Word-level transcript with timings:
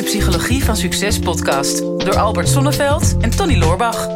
de 0.00 0.06
Psychologie 0.06 0.64
van 0.64 0.76
Succes 0.76 1.18
podcast 1.18 1.78
door 1.78 2.16
Albert 2.18 2.48
Sonneveld 2.48 3.16
en 3.20 3.30
Tony 3.30 3.58
Loorbach. 3.58 4.06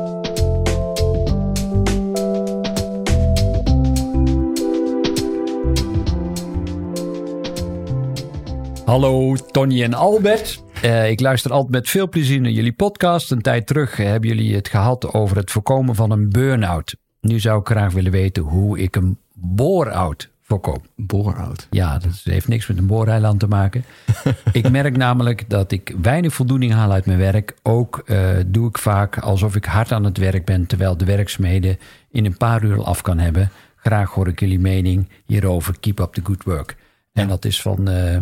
Hallo 8.84 9.36
Tony 9.36 9.82
en 9.82 9.94
Albert. 9.94 10.62
Uh, 10.84 11.10
ik 11.10 11.20
luister 11.20 11.52
altijd 11.52 11.70
met 11.70 11.88
veel 11.88 12.08
plezier 12.08 12.40
naar 12.40 12.50
jullie 12.50 12.72
podcast. 12.72 13.30
Een 13.30 13.42
tijd 13.42 13.66
terug 13.66 13.96
hebben 13.96 14.28
jullie 14.28 14.54
het 14.54 14.68
gehad 14.68 15.12
over 15.12 15.36
het 15.36 15.50
voorkomen 15.50 15.94
van 15.94 16.10
een 16.10 16.30
burn-out. 16.30 16.96
Nu 17.20 17.40
zou 17.40 17.60
ik 17.60 17.66
graag 17.66 17.92
willen 17.92 18.12
weten 18.12 18.42
hoe 18.42 18.78
ik 18.78 18.96
een 18.96 19.18
bore-out 19.32 20.32
voorkom. 20.54 20.82
Bore-out? 20.96 21.66
Ja, 21.70 21.98
dat 21.98 22.20
heeft 22.24 22.48
niks 22.48 22.66
met 22.66 22.78
een 22.78 22.86
booreiland 22.86 23.40
te 23.40 23.46
maken. 23.46 23.84
ik 24.52 24.70
merk 24.70 24.96
namelijk 24.96 25.50
dat 25.50 25.72
ik 25.72 25.94
weinig 26.02 26.34
voldoening 26.34 26.72
haal 26.72 26.92
uit 26.92 27.06
mijn 27.06 27.18
werk. 27.18 27.56
Ook 27.62 28.02
uh, 28.06 28.28
doe 28.46 28.68
ik 28.68 28.78
vaak 28.78 29.18
alsof 29.18 29.56
ik 29.56 29.64
hard 29.64 29.92
aan 29.92 30.04
het 30.04 30.18
werk 30.18 30.44
ben, 30.44 30.66
terwijl 30.66 30.96
de 30.96 31.04
werkzaamheden 31.04 31.78
in 32.10 32.24
een 32.24 32.36
paar 32.36 32.64
uur 32.64 32.84
af 32.84 33.02
kan 33.02 33.18
hebben. 33.18 33.50
Graag 33.76 34.10
hoor 34.10 34.28
ik 34.28 34.40
jullie 34.40 34.60
mening 34.60 35.08
hierover. 35.26 35.80
Keep 35.80 35.98
up 36.00 36.12
the 36.12 36.20
good 36.24 36.42
work. 36.44 36.76
En 37.12 37.28
dat 37.28 37.44
is 37.44 37.62
van 37.62 37.90
uh, 37.90 38.16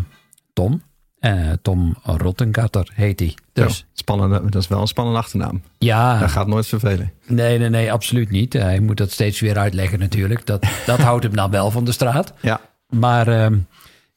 Tom. 0.52 0.82
Uh, 1.24 1.52
Tom 1.62 1.96
Rottengatter 2.02 2.90
heet 2.94 3.20
hij. 3.20 3.34
Dus. 3.52 3.78
Ja, 3.78 3.84
spannende, 3.92 4.50
dat 4.50 4.62
is 4.62 4.68
wel 4.68 4.80
een 4.80 4.86
spannende 4.86 5.18
achternaam. 5.18 5.62
Ja. 5.78 6.18
Dat 6.18 6.30
gaat 6.30 6.46
nooit 6.46 6.66
vervelen. 6.66 7.12
Nee, 7.26 7.58
nee, 7.58 7.68
nee, 7.68 7.92
absoluut 7.92 8.30
niet. 8.30 8.52
Hij 8.52 8.80
moet 8.80 8.96
dat 8.96 9.10
steeds 9.10 9.40
weer 9.40 9.58
uitleggen 9.58 9.98
natuurlijk. 9.98 10.46
Dat, 10.46 10.66
dat 10.86 10.98
houdt 11.08 11.24
hem 11.24 11.36
dan 11.36 11.50
wel 11.50 11.70
van 11.70 11.84
de 11.84 11.92
straat. 11.92 12.32
Ja. 12.40 12.60
Maar 12.88 13.28
uh, 13.28 13.58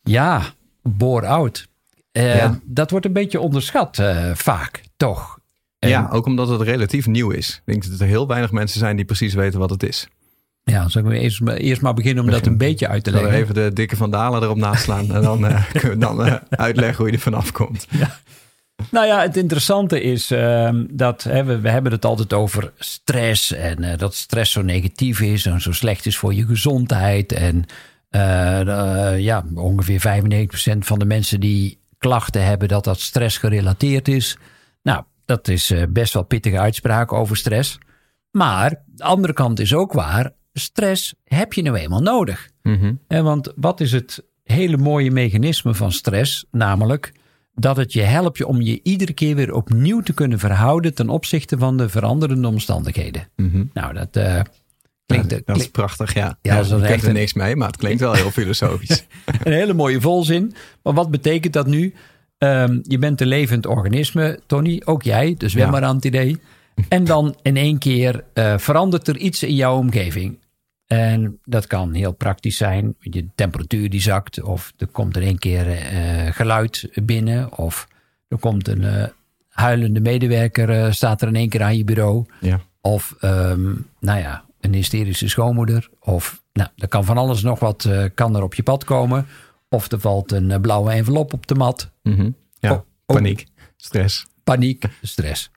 ja, 0.03 0.41
bore-out. 0.81 1.67
Uh, 2.11 2.37
ja. 2.37 2.59
Dat 2.63 2.91
wordt 2.91 3.05
een 3.05 3.13
beetje 3.13 3.39
onderschat 3.39 3.97
uh, 3.97 4.31
vaak, 4.33 4.83
toch? 4.97 5.39
En, 5.79 5.89
ja, 5.89 6.09
ook 6.11 6.25
omdat 6.25 6.47
het 6.47 6.61
relatief 6.61 7.07
nieuw 7.07 7.29
is. 7.29 7.55
Ik 7.65 7.73
denk 7.73 7.89
dat 7.89 7.99
er 7.99 8.07
heel 8.07 8.27
weinig 8.27 8.51
mensen 8.51 8.79
zijn 8.79 8.95
die 8.95 9.05
precies 9.05 9.33
weten 9.33 9.59
wat 9.59 9.69
het 9.69 9.83
is. 9.83 10.07
Ja, 10.71 10.89
zullen 10.89 11.09
we 11.09 11.19
eerst, 11.19 11.41
eerst 11.41 11.81
maar 11.81 11.93
beginnen 11.93 12.23
om 12.23 12.29
Begin. 12.29 12.43
dat 12.43 12.51
een 12.51 12.57
beetje 12.57 12.87
uit 12.87 13.03
te 13.03 13.11
leggen. 13.11 13.31
Even 13.31 13.53
de 13.53 13.73
dikke 13.73 13.95
vandalen 13.95 14.43
erop 14.43 14.57
naslaan 14.57 15.13
en 15.13 15.21
dan 15.21 15.45
uh, 15.45 15.65
kunnen 15.71 15.89
we 15.89 15.97
dan 15.97 16.27
uh, 16.27 16.35
uitleggen 16.49 16.97
hoe 16.97 17.07
je 17.07 17.13
er 17.13 17.19
vanaf 17.19 17.51
komt. 17.51 17.87
Ja. 17.99 18.19
Nou 18.91 19.07
ja, 19.07 19.21
het 19.21 19.37
interessante 19.37 20.01
is 20.01 20.31
uh, 20.31 20.69
dat 20.89 21.23
hè, 21.23 21.43
we, 21.43 21.59
we, 21.59 21.69
hebben 21.69 21.91
het 21.91 22.05
altijd 22.05 22.33
over 22.33 22.71
stress 22.77 23.51
en 23.51 23.83
uh, 23.83 23.97
dat 23.97 24.15
stress 24.15 24.51
zo 24.51 24.61
negatief 24.61 25.21
is 25.21 25.45
en 25.45 25.61
zo 25.61 25.71
slecht 25.71 26.05
is 26.05 26.17
voor 26.17 26.33
je 26.33 26.45
gezondheid. 26.45 27.31
En 27.31 27.65
ja, 29.17 29.43
ongeveer 29.55 30.23
95% 30.75 30.77
van 30.77 30.99
de 30.99 31.05
mensen 31.05 31.39
die 31.39 31.79
klachten 31.97 32.45
hebben, 32.45 32.67
dat 32.67 32.83
dat 32.83 32.99
stress 32.99 33.37
gerelateerd 33.37 34.07
is. 34.07 34.37
Nou, 34.83 35.03
dat 35.25 35.47
is 35.47 35.73
best 35.89 36.13
wel 36.13 36.23
pittige 36.23 36.59
uitspraak 36.59 37.13
over 37.13 37.37
stress. 37.37 37.77
Maar 38.31 38.81
de 38.85 39.03
andere 39.03 39.33
kant 39.33 39.59
is 39.59 39.73
ook 39.73 39.93
waar 39.93 40.31
stress 40.59 41.13
heb 41.23 41.53
je 41.53 41.61
nou 41.61 41.77
eenmaal 41.77 42.01
nodig. 42.01 42.49
Mhm. 42.61 42.75
Mm 42.75 42.99
-hmm. 43.07 43.23
Want 43.23 43.53
wat 43.55 43.79
is 43.79 43.91
het 43.91 44.23
hele 44.43 44.77
mooie 44.77 45.11
mechanisme 45.11 45.73
van 45.73 45.91
stress? 45.91 46.45
Namelijk 46.51 47.13
dat 47.55 47.77
het 47.77 47.93
je 47.93 48.01
helpt 48.01 48.37
je 48.37 48.47
om 48.47 48.61
je 48.61 48.79
iedere 48.83 49.13
keer 49.13 49.35
weer 49.35 49.53
opnieuw 49.53 50.01
te 50.01 50.13
kunnen 50.13 50.39
verhouden 50.39 50.93
ten 50.93 51.09
opzichte 51.09 51.57
van 51.57 51.77
de 51.77 51.89
veranderende 51.89 52.47
omstandigheden. 52.47 53.27
Mm 53.35 53.49
-hmm. 53.51 53.69
Nou, 53.73 53.93
dat 53.93 54.17
uh, 54.17 54.41
klinkt. 55.05 55.31
Ja, 55.31 55.39
dat 55.45 55.57
is 55.57 55.69
prachtig, 55.69 56.13
ja. 56.13 56.37
ja, 56.41 56.63
ja 56.67 56.87
ik 56.87 57.03
er 57.03 57.13
niks 57.13 57.33
mee, 57.33 57.55
maar 57.55 57.67
het 57.67 57.77
klinkt 57.77 57.99
wel 57.99 58.13
heel 58.13 58.31
filosofisch. 58.31 59.05
een 59.43 59.51
hele 59.51 59.73
mooie 59.73 60.01
volzin. 60.01 60.55
Maar 60.83 60.93
wat 60.93 61.11
betekent 61.11 61.53
dat 61.53 61.67
nu? 61.67 61.93
Um, 62.37 62.79
je 62.83 62.97
bent 62.97 63.21
een 63.21 63.27
levend 63.27 63.65
organisme, 63.65 64.39
Tony, 64.45 64.81
ook 64.85 65.03
jij, 65.03 65.35
dus 65.37 65.53
wel 65.53 65.65
ja. 65.65 65.71
maar 65.71 65.83
aan 65.83 65.95
het 65.95 66.05
idee. 66.05 66.39
En 66.89 67.03
dan 67.03 67.35
in 67.41 67.57
één 67.57 67.77
keer 67.77 68.23
uh, 68.33 68.57
verandert 68.57 69.07
er 69.07 69.17
iets 69.17 69.43
in 69.43 69.55
jouw 69.55 69.77
omgeving. 69.77 70.37
En 70.87 71.39
dat 71.43 71.67
kan 71.67 71.93
heel 71.93 72.11
praktisch 72.11 72.57
zijn. 72.57 72.95
Je 72.99 73.27
temperatuur 73.35 73.89
die 73.89 74.01
zakt. 74.01 74.41
Of 74.41 74.73
er 74.77 74.87
komt 74.87 75.17
in 75.17 75.23
één 75.23 75.39
keer 75.39 75.67
uh, 75.67 76.31
geluid 76.31 76.89
binnen. 76.93 77.57
Of 77.57 77.87
er 78.27 78.37
komt 78.37 78.67
een 78.67 78.81
uh, 78.81 79.03
huilende 79.49 79.99
medewerker. 79.99 80.69
Uh, 80.69 80.91
staat 80.91 81.21
er 81.21 81.27
in 81.27 81.35
één 81.35 81.49
keer 81.49 81.63
aan 81.63 81.77
je 81.77 81.83
bureau. 81.83 82.25
Ja. 82.41 82.61
Of 82.81 83.15
um, 83.21 83.87
nou 83.99 84.19
ja, 84.19 84.43
een 84.59 84.73
hysterische 84.73 85.29
schoonmoeder. 85.29 85.89
Of 85.99 86.43
nou, 86.53 86.69
er 86.77 86.87
kan 86.87 87.05
van 87.05 87.17
alles 87.17 87.41
nog 87.41 87.59
wat 87.59 87.89
kan 88.13 88.35
er 88.35 88.43
op 88.43 88.53
je 88.53 88.63
pad 88.63 88.83
komen. 88.83 89.27
Of 89.69 89.91
er 89.91 89.99
valt 89.99 90.31
een 90.31 90.61
blauwe 90.61 90.91
envelop 90.91 91.33
op 91.33 91.47
de 91.47 91.55
mat. 91.55 91.91
Mm 92.03 92.15
-hmm. 92.15 92.35
Ja, 92.59 92.71
oh, 92.71 92.81
paniek, 93.05 93.45
stress. 93.77 94.25
Paniek, 94.43 94.85
stress. 95.01 95.51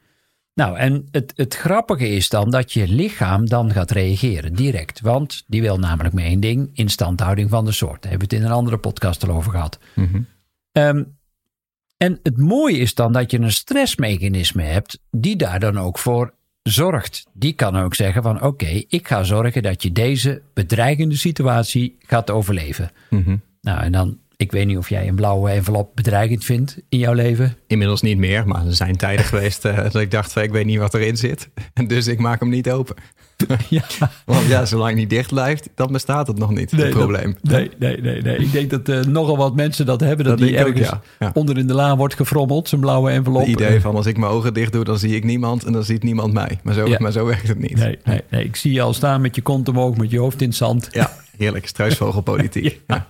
Nou, 0.58 0.76
en 0.78 1.08
het, 1.10 1.32
het 1.36 1.54
grappige 1.54 2.08
is 2.08 2.28
dan 2.28 2.50
dat 2.50 2.72
je 2.72 2.88
lichaam 2.88 3.46
dan 3.46 3.72
gaat 3.72 3.90
reageren 3.90 4.54
direct. 4.54 5.00
Want 5.00 5.44
die 5.46 5.60
wil 5.60 5.78
namelijk 5.78 6.14
maar 6.14 6.24
één 6.24 6.40
ding: 6.40 6.70
instandhouding 6.72 7.50
van 7.50 7.64
de 7.64 7.72
soort. 7.72 8.02
Daar 8.02 8.10
hebben 8.10 8.28
we 8.28 8.34
het 8.34 8.44
in 8.44 8.50
een 8.50 8.56
andere 8.56 8.78
podcast 8.78 9.28
al 9.28 9.34
over 9.34 9.50
gehad. 9.50 9.78
Mm 9.94 10.08
-hmm. 10.12 10.26
um, 10.72 11.16
en 11.96 12.20
het 12.22 12.36
mooie 12.36 12.78
is 12.78 12.94
dan 12.94 13.12
dat 13.12 13.30
je 13.30 13.38
een 13.38 13.52
stressmechanisme 13.52 14.62
hebt, 14.62 15.00
die 15.10 15.36
daar 15.36 15.60
dan 15.60 15.78
ook 15.78 15.98
voor 15.98 16.34
zorgt. 16.62 17.26
Die 17.32 17.52
kan 17.52 17.76
ook 17.76 17.94
zeggen: 17.94 18.22
van 18.22 18.36
oké, 18.36 18.46
okay, 18.46 18.84
ik 18.88 19.08
ga 19.08 19.22
zorgen 19.22 19.62
dat 19.62 19.82
je 19.82 19.92
deze 19.92 20.42
bedreigende 20.54 21.16
situatie 21.16 21.96
gaat 21.98 22.30
overleven. 22.30 22.90
Mm 23.10 23.22
-hmm. 23.22 23.40
Nou, 23.60 23.80
en 23.80 23.92
dan 23.92 24.18
ik 24.38 24.52
weet 24.52 24.66
niet 24.66 24.76
of 24.76 24.88
jij 24.88 25.08
een 25.08 25.14
blauwe 25.14 25.50
envelop 25.50 25.90
bedreigend 25.94 26.44
vindt 26.44 26.78
in 26.88 26.98
jouw 26.98 27.12
leven. 27.12 27.56
Inmiddels 27.66 28.02
niet 28.02 28.18
meer, 28.18 28.46
maar 28.46 28.66
er 28.66 28.74
zijn 28.74 28.96
tijden 28.96 29.24
geweest 29.34 29.64
uh, 29.64 29.76
dat 29.76 29.94
ik 29.94 30.10
dacht: 30.10 30.36
ik 30.36 30.50
weet 30.50 30.66
niet 30.66 30.78
wat 30.78 30.94
erin 30.94 31.16
zit. 31.16 31.48
Dus 31.86 32.06
ik 32.06 32.18
maak 32.18 32.40
hem 32.40 32.48
niet 32.48 32.70
open. 32.70 32.96
ja. 33.68 33.82
Want 34.24 34.46
ja, 34.46 34.64
zolang 34.64 34.96
hij 34.96 35.06
dicht 35.06 35.30
blijft, 35.30 35.68
dan 35.74 35.92
bestaat 35.92 36.26
het 36.26 36.38
nog 36.38 36.50
niet, 36.50 36.72
nee, 36.72 36.84
het 36.84 36.94
probleem. 36.94 37.36
Dat, 37.42 37.52
nee, 37.52 37.70
nee, 37.78 38.00
nee, 38.00 38.22
nee. 38.22 38.36
Ik 38.36 38.52
denk 38.52 38.70
dat 38.70 38.88
uh, 38.88 39.00
nogal 39.00 39.36
wat 39.36 39.54
mensen 39.54 39.86
dat 39.86 40.00
hebben. 40.00 40.24
Dat, 40.24 40.38
dat 40.38 40.48
die 40.48 40.56
ergens 40.56 40.92
ook, 40.92 41.02
ja. 41.18 41.26
Ja. 41.26 41.30
onder 41.34 41.58
in 41.58 41.66
de 41.66 41.74
laan 41.74 41.96
wordt 41.96 42.14
gefrommeld, 42.14 42.68
zijn 42.68 42.80
blauwe 42.80 43.10
envelop. 43.10 43.40
Het 43.40 43.48
idee 43.48 43.80
van 43.80 43.96
als 43.96 44.06
ik 44.06 44.16
mijn 44.16 44.32
ogen 44.32 44.54
dicht 44.54 44.72
doe, 44.72 44.84
dan 44.84 44.98
zie 44.98 45.14
ik 45.14 45.24
niemand 45.24 45.64
en 45.64 45.72
dan 45.72 45.84
ziet 45.84 46.02
niemand 46.02 46.32
mij. 46.32 46.58
Maar 46.62 46.74
zo, 46.74 46.86
ja. 46.86 46.96
maar 46.98 47.12
zo 47.12 47.24
werkt 47.24 47.48
het 47.48 47.58
niet. 47.58 47.76
Nee, 47.76 47.98
nee, 48.04 48.20
nee, 48.30 48.44
ik 48.44 48.56
zie 48.56 48.72
je 48.72 48.80
al 48.80 48.92
staan 48.92 49.20
met 49.20 49.34
je 49.34 49.42
kont 49.42 49.68
omhoog, 49.68 49.96
met 49.96 50.10
je 50.10 50.18
hoofd 50.18 50.40
in 50.40 50.48
het 50.48 50.56
zand. 50.56 50.88
Ja, 50.90 51.12
heerlijk. 51.36 51.66
Struisvogelpolitiek. 51.66 52.80
ja. 52.86 53.08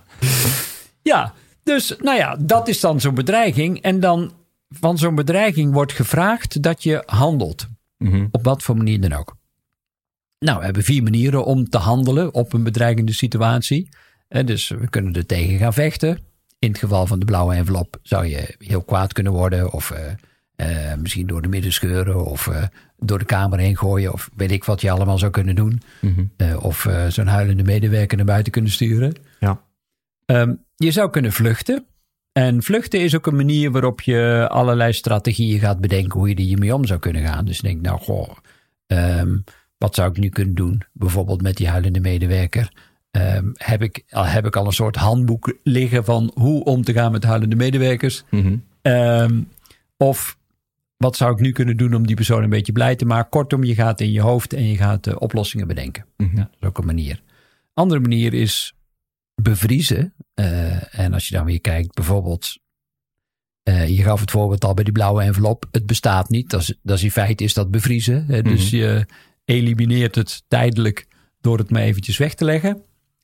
Ja. 1.09 1.33
Dus 1.63 1.95
nou 1.97 2.17
ja, 2.17 2.35
dat 2.35 2.67
is 2.67 2.79
dan 2.79 2.99
zo'n 2.99 3.15
bedreiging. 3.15 3.81
En 3.81 3.99
dan 3.99 4.33
van 4.69 4.97
zo'n 4.97 5.15
bedreiging 5.15 5.73
wordt 5.73 5.93
gevraagd 5.93 6.61
dat 6.61 6.83
je 6.83 7.03
handelt. 7.05 7.67
Mm 7.97 8.11
-hmm. 8.11 8.27
Op 8.31 8.43
wat 8.43 8.63
voor 8.63 8.77
manier 8.77 9.01
dan 9.01 9.13
ook. 9.13 9.37
Nou, 10.39 10.57
we 10.57 10.65
hebben 10.65 10.83
vier 10.83 11.03
manieren 11.03 11.45
om 11.45 11.69
te 11.69 11.77
handelen 11.77 12.33
op 12.33 12.53
een 12.53 12.63
bedreigende 12.63 13.13
situatie. 13.13 13.89
Dus 14.45 14.69
we 14.69 14.89
kunnen 14.89 15.13
er 15.13 15.25
tegen 15.25 15.57
gaan 15.57 15.73
vechten. 15.73 16.19
In 16.59 16.69
het 16.69 16.77
geval 16.77 17.07
van 17.07 17.19
de 17.19 17.25
blauwe 17.25 17.55
envelop 17.55 17.99
zou 18.01 18.25
je 18.25 18.55
heel 18.57 18.81
kwaad 18.81 19.13
kunnen 19.13 19.33
worden. 19.33 19.73
Of 19.73 19.91
uh, 19.91 20.69
uh, 20.69 20.93
misschien 20.95 21.27
door 21.27 21.41
de 21.41 21.47
midden 21.47 21.73
scheuren. 21.73 22.25
Of 22.25 22.47
uh, 22.47 22.63
door 22.97 23.19
de 23.19 23.25
kamer 23.25 23.59
heen 23.59 23.77
gooien. 23.77 24.13
Of 24.13 24.29
weet 24.35 24.51
ik 24.51 24.63
wat 24.63 24.81
je 24.81 24.91
allemaal 24.91 25.17
zou 25.17 25.31
kunnen 25.31 25.55
doen. 25.55 25.81
Mm 26.01 26.31
-hmm. 26.37 26.55
of 26.57 26.87
zo'n 27.07 27.27
huilende 27.27 27.63
medewerker 27.63 28.17
naar 28.17 28.25
buiten 28.25 28.51
kunnen 28.51 28.71
sturen. 28.71 29.13
Ja. 29.39 29.61
Um, 30.25 30.67
je 30.83 30.91
zou 30.91 31.09
kunnen 31.09 31.31
vluchten. 31.31 31.85
En 32.31 32.63
vluchten 32.63 32.99
is 32.99 33.15
ook 33.15 33.27
een 33.27 33.35
manier 33.35 33.71
waarop 33.71 34.01
je 34.01 34.47
allerlei 34.49 34.93
strategieën 34.93 35.59
gaat 35.59 35.79
bedenken 35.79 36.19
hoe 36.19 36.29
je 36.29 36.35
er 36.35 36.41
hiermee 36.41 36.75
om 36.75 36.85
zou 36.85 36.99
kunnen 36.99 37.21
gaan. 37.21 37.45
Dus 37.45 37.57
je 37.57 37.63
denkt, 37.63 37.81
nou 37.81 37.99
goh, 37.99 38.29
um, 38.87 39.43
wat 39.77 39.95
zou 39.95 40.11
ik 40.11 40.17
nu 40.17 40.29
kunnen 40.29 40.55
doen? 40.55 40.81
Bijvoorbeeld 40.93 41.41
met 41.41 41.57
die 41.57 41.67
huilende 41.67 41.99
medewerker. 41.99 42.71
Um, 43.11 43.51
heb, 43.53 43.81
ik, 43.81 44.03
heb 44.07 44.45
ik 44.45 44.55
al 44.55 44.65
een 44.65 44.71
soort 44.71 44.95
handboek 44.95 45.57
liggen 45.63 46.05
van 46.05 46.31
hoe 46.33 46.63
om 46.63 46.83
te 46.83 46.93
gaan 46.93 47.11
met 47.11 47.23
huilende 47.23 47.55
medewerkers? 47.55 48.23
Mm 48.29 48.41
-hmm. 48.41 48.91
um, 48.93 49.47
of 49.97 50.37
wat 50.97 51.15
zou 51.15 51.33
ik 51.33 51.39
nu 51.39 51.51
kunnen 51.51 51.77
doen 51.77 51.93
om 51.93 52.07
die 52.07 52.15
persoon 52.15 52.43
een 52.43 52.49
beetje 52.49 52.71
blij 52.71 52.95
te 52.95 53.05
maken? 53.05 53.29
Kortom, 53.29 53.63
je 53.63 53.75
gaat 53.75 54.01
in 54.01 54.11
je 54.11 54.21
hoofd 54.21 54.53
en 54.53 54.67
je 54.67 54.77
gaat 54.77 55.07
uh, 55.07 55.15
oplossingen 55.17 55.67
bedenken. 55.67 56.05
Mm 56.17 56.27
-hmm. 56.27 56.37
ja, 56.37 56.43
dat 56.43 56.61
is 56.61 56.67
ook 56.67 56.77
een 56.77 56.85
manier. 56.85 57.21
Andere 57.73 57.99
manier 57.99 58.33
is 58.33 58.73
bevriezen. 59.41 60.13
Uh, 60.35 60.99
en 60.99 61.13
als 61.13 61.27
je 61.27 61.35
dan 61.35 61.45
weer 61.45 61.61
kijkt, 61.61 61.93
bijvoorbeeld, 61.93 62.57
uh, 63.63 63.87
je 63.87 64.03
gaf 64.03 64.19
het 64.19 64.31
voorbeeld 64.31 64.65
al 64.65 64.73
bij 64.73 64.83
die 64.83 64.93
blauwe 64.93 65.21
envelop. 65.23 65.65
Het 65.71 65.85
bestaat 65.85 66.29
niet. 66.29 66.49
Dat 66.49 66.61
is, 66.61 66.77
dat 66.83 66.97
is 66.97 67.03
in 67.03 67.11
feite 67.11 67.43
is 67.43 67.53
dat 67.53 67.71
bevriezen. 67.71 68.25
Hè? 68.25 68.41
Dus 68.41 68.71
mm 68.71 68.79
-hmm. 68.79 68.87
je 68.87 69.05
elimineert 69.45 70.15
het 70.15 70.43
tijdelijk 70.47 71.07
door 71.41 71.57
het 71.57 71.69
maar 71.69 71.81
eventjes 71.81 72.17
weg 72.17 72.33
te 72.33 72.45
leggen. 72.45 72.81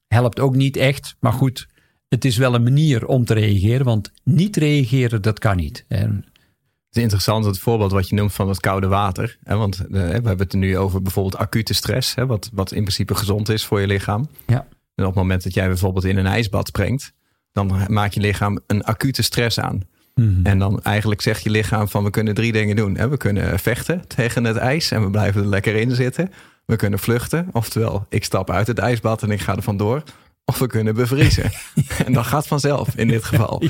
Helpt 0.07 0.39
ook 0.39 0.55
niet 0.55 0.77
echt, 0.77 1.15
maar 1.19 1.33
goed, 1.33 1.67
het 2.07 2.25
is 2.25 2.37
wel 2.37 2.53
een 2.53 2.63
manier 2.63 3.07
om 3.07 3.25
te 3.25 3.33
reageren. 3.33 3.85
Want 3.85 4.11
niet 4.23 4.55
reageren, 4.55 5.21
dat 5.21 5.39
kan 5.39 5.55
niet. 5.55 5.85
Het 5.87 7.03
is 7.03 7.11
interessant 7.11 7.45
het 7.45 7.59
voorbeeld 7.59 7.91
wat 7.91 8.09
je 8.09 8.15
noemt 8.15 8.33
van 8.33 8.49
het 8.49 8.59
koude 8.59 8.87
water. 8.87 9.37
Hè? 9.43 9.55
Want 9.55 9.81
uh, 9.81 9.87
we 9.89 9.99
hebben 9.99 10.37
het 10.37 10.53
nu 10.53 10.77
over 10.77 11.01
bijvoorbeeld 11.01 11.37
acute 11.37 11.73
stress. 11.73 12.15
Hè? 12.15 12.25
Wat, 12.25 12.49
wat 12.53 12.71
in 12.71 12.81
principe 12.81 13.15
gezond 13.15 13.49
is 13.49 13.65
voor 13.65 13.81
je 13.81 13.87
lichaam. 13.87 14.29
Ja. 14.47 14.67
En 14.95 15.03
op 15.03 15.13
het 15.13 15.21
moment 15.21 15.43
dat 15.43 15.53
jij 15.53 15.67
bijvoorbeeld 15.67 16.05
in 16.05 16.17
een 16.17 16.25
ijsbad 16.25 16.67
springt, 16.67 17.13
dan 17.51 17.85
maakt 17.87 18.13
je 18.13 18.19
lichaam 18.19 18.59
een 18.67 18.83
acute 18.83 19.23
stress 19.23 19.59
aan. 19.59 19.81
Mhm. 20.15 20.45
En 20.45 20.59
dan 20.59 20.81
eigenlijk 20.81 21.21
zegt 21.21 21.43
je 21.43 21.49
lichaam 21.49 21.87
van 21.87 22.03
we 22.03 22.09
kunnen 22.09 22.33
drie 22.33 22.51
dingen 22.51 22.75
doen. 22.75 23.09
We 23.09 23.17
kunnen 23.17 23.59
vechten 23.59 24.07
tegen 24.07 24.43
het 24.43 24.57
ijs 24.57 24.91
en 24.91 25.03
we 25.03 25.09
blijven 25.09 25.41
er 25.41 25.47
lekker 25.47 25.75
in 25.75 25.95
zitten. 25.95 26.31
We 26.65 26.75
kunnen 26.75 26.99
vluchten, 26.99 27.49
oftewel 27.51 28.05
ik 28.09 28.23
stap 28.23 28.49
uit 28.49 28.67
het 28.67 28.77
ijsbad 28.77 29.23
en 29.23 29.31
ik 29.31 29.41
ga 29.41 29.55
er 29.55 29.61
vandoor. 29.61 30.03
Of 30.45 30.59
we 30.59 30.67
kunnen 30.67 30.95
bevriezen. 30.95 31.51
en 32.05 32.13
dat 32.13 32.25
gaat 32.25 32.47
vanzelf 32.47 32.95
in 32.95 33.07
dit 33.07 33.23
geval. 33.23 33.63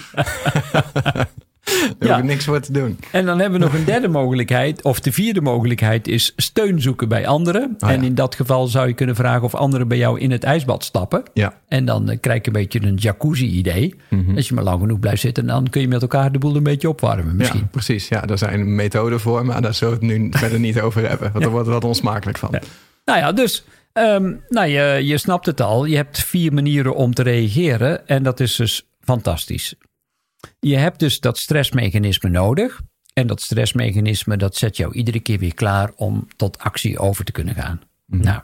Daar 2.00 2.09
ja. 2.09 2.21
niks 2.21 2.45
voor 2.45 2.59
te 2.59 2.71
doen. 2.71 3.00
En 3.12 3.25
dan 3.25 3.39
hebben 3.39 3.59
we 3.59 3.65
nog 3.65 3.75
een 3.75 3.85
derde 3.85 4.07
mogelijkheid. 4.07 4.83
Of 4.83 5.00
de 5.00 5.12
vierde 5.12 5.41
mogelijkheid 5.41 6.07
is 6.07 6.33
steun 6.35 6.81
zoeken 6.81 7.09
bij 7.09 7.27
anderen. 7.27 7.75
Oh 7.79 7.89
en 7.89 8.03
in 8.03 8.15
dat 8.15 8.35
geval 8.35 8.67
zou 8.67 8.88
je 8.88 8.94
kunnen 8.94 9.15
vragen 9.15 9.44
of 9.44 9.56
anderen 9.56 9.88
bij 9.88 9.97
jou 9.97 10.19
in 10.19 10.31
het 10.31 10.44
ijsbad 10.44 10.83
stappen. 10.83 11.23
Ja. 11.33 11.53
En 11.67 11.85
dan 11.85 12.09
uh, 12.12 12.17
krijg 12.19 12.39
je 12.41 12.47
een 12.47 12.53
beetje 12.53 12.81
een 12.81 12.95
jacuzzi-idee. 12.95 13.95
Mhm. 14.09 14.35
Als 14.35 14.47
je 14.47 14.53
maar 14.53 14.63
lang 14.63 14.79
genoeg 14.79 15.00
blijft 15.00 15.21
zitten, 15.21 15.45
dan 15.47 15.69
kun 15.69 15.81
je 15.81 15.88
met 15.88 16.01
elkaar 16.01 16.31
de 16.31 16.39
boel 16.39 16.56
een 16.56 16.63
beetje 16.63 16.89
opwarmen 16.89 17.35
misschien. 17.35 17.59
Ja, 17.59 17.67
precies. 17.71 18.07
Ja, 18.07 18.21
daar 18.21 18.38
zijn 18.38 18.75
methoden 18.75 19.19
voor, 19.19 19.45
maar 19.45 19.62
daar 19.62 19.73
zullen 19.73 20.00
we 20.00 20.06
het 20.06 20.17
nu 20.17 20.29
verder 20.39 20.59
niet 20.59 20.81
over 20.81 21.09
hebben. 21.09 21.31
Want 21.31 21.44
daar 21.44 21.53
wordt 21.53 21.67
wat 21.67 21.83
onsmakelijk 21.83 22.38
van. 22.38 22.59
Nou 23.06 23.19
ja, 23.19 23.31
dus 23.31 23.63
um, 23.94 24.41
nou, 24.50 24.67
je, 24.67 25.06
je 25.06 25.17
snapt 25.17 25.45
het 25.45 25.62
al. 25.62 25.85
Je 25.85 25.95
hebt 25.95 26.23
vier 26.23 26.53
manieren 26.53 26.95
om 26.95 27.13
te 27.13 27.23
reageren. 27.23 28.07
En 28.07 28.23
dat 28.23 28.39
is 28.39 28.56
dus 28.56 28.88
fantastisch. 29.01 29.75
Je 30.67 30.77
hebt 30.77 31.00
dus 31.00 31.19
dat 31.19 31.38
stressmechanisme 31.38 32.29
nodig. 32.29 32.81
En 33.13 33.27
dat 33.27 33.41
stressmechanisme 33.41 34.38
dat 34.38 34.56
zet 34.56 34.77
jou 34.77 34.94
iedere 34.94 35.19
keer 35.19 35.39
weer 35.39 35.53
klaar 35.53 35.91
om 35.95 36.27
tot 36.35 36.57
actie 36.57 37.00
over 37.00 37.25
te 37.25 37.31
kunnen 37.31 37.56
gaan. 37.56 37.81
Mhm. 38.06 38.23
Nou, 38.23 38.41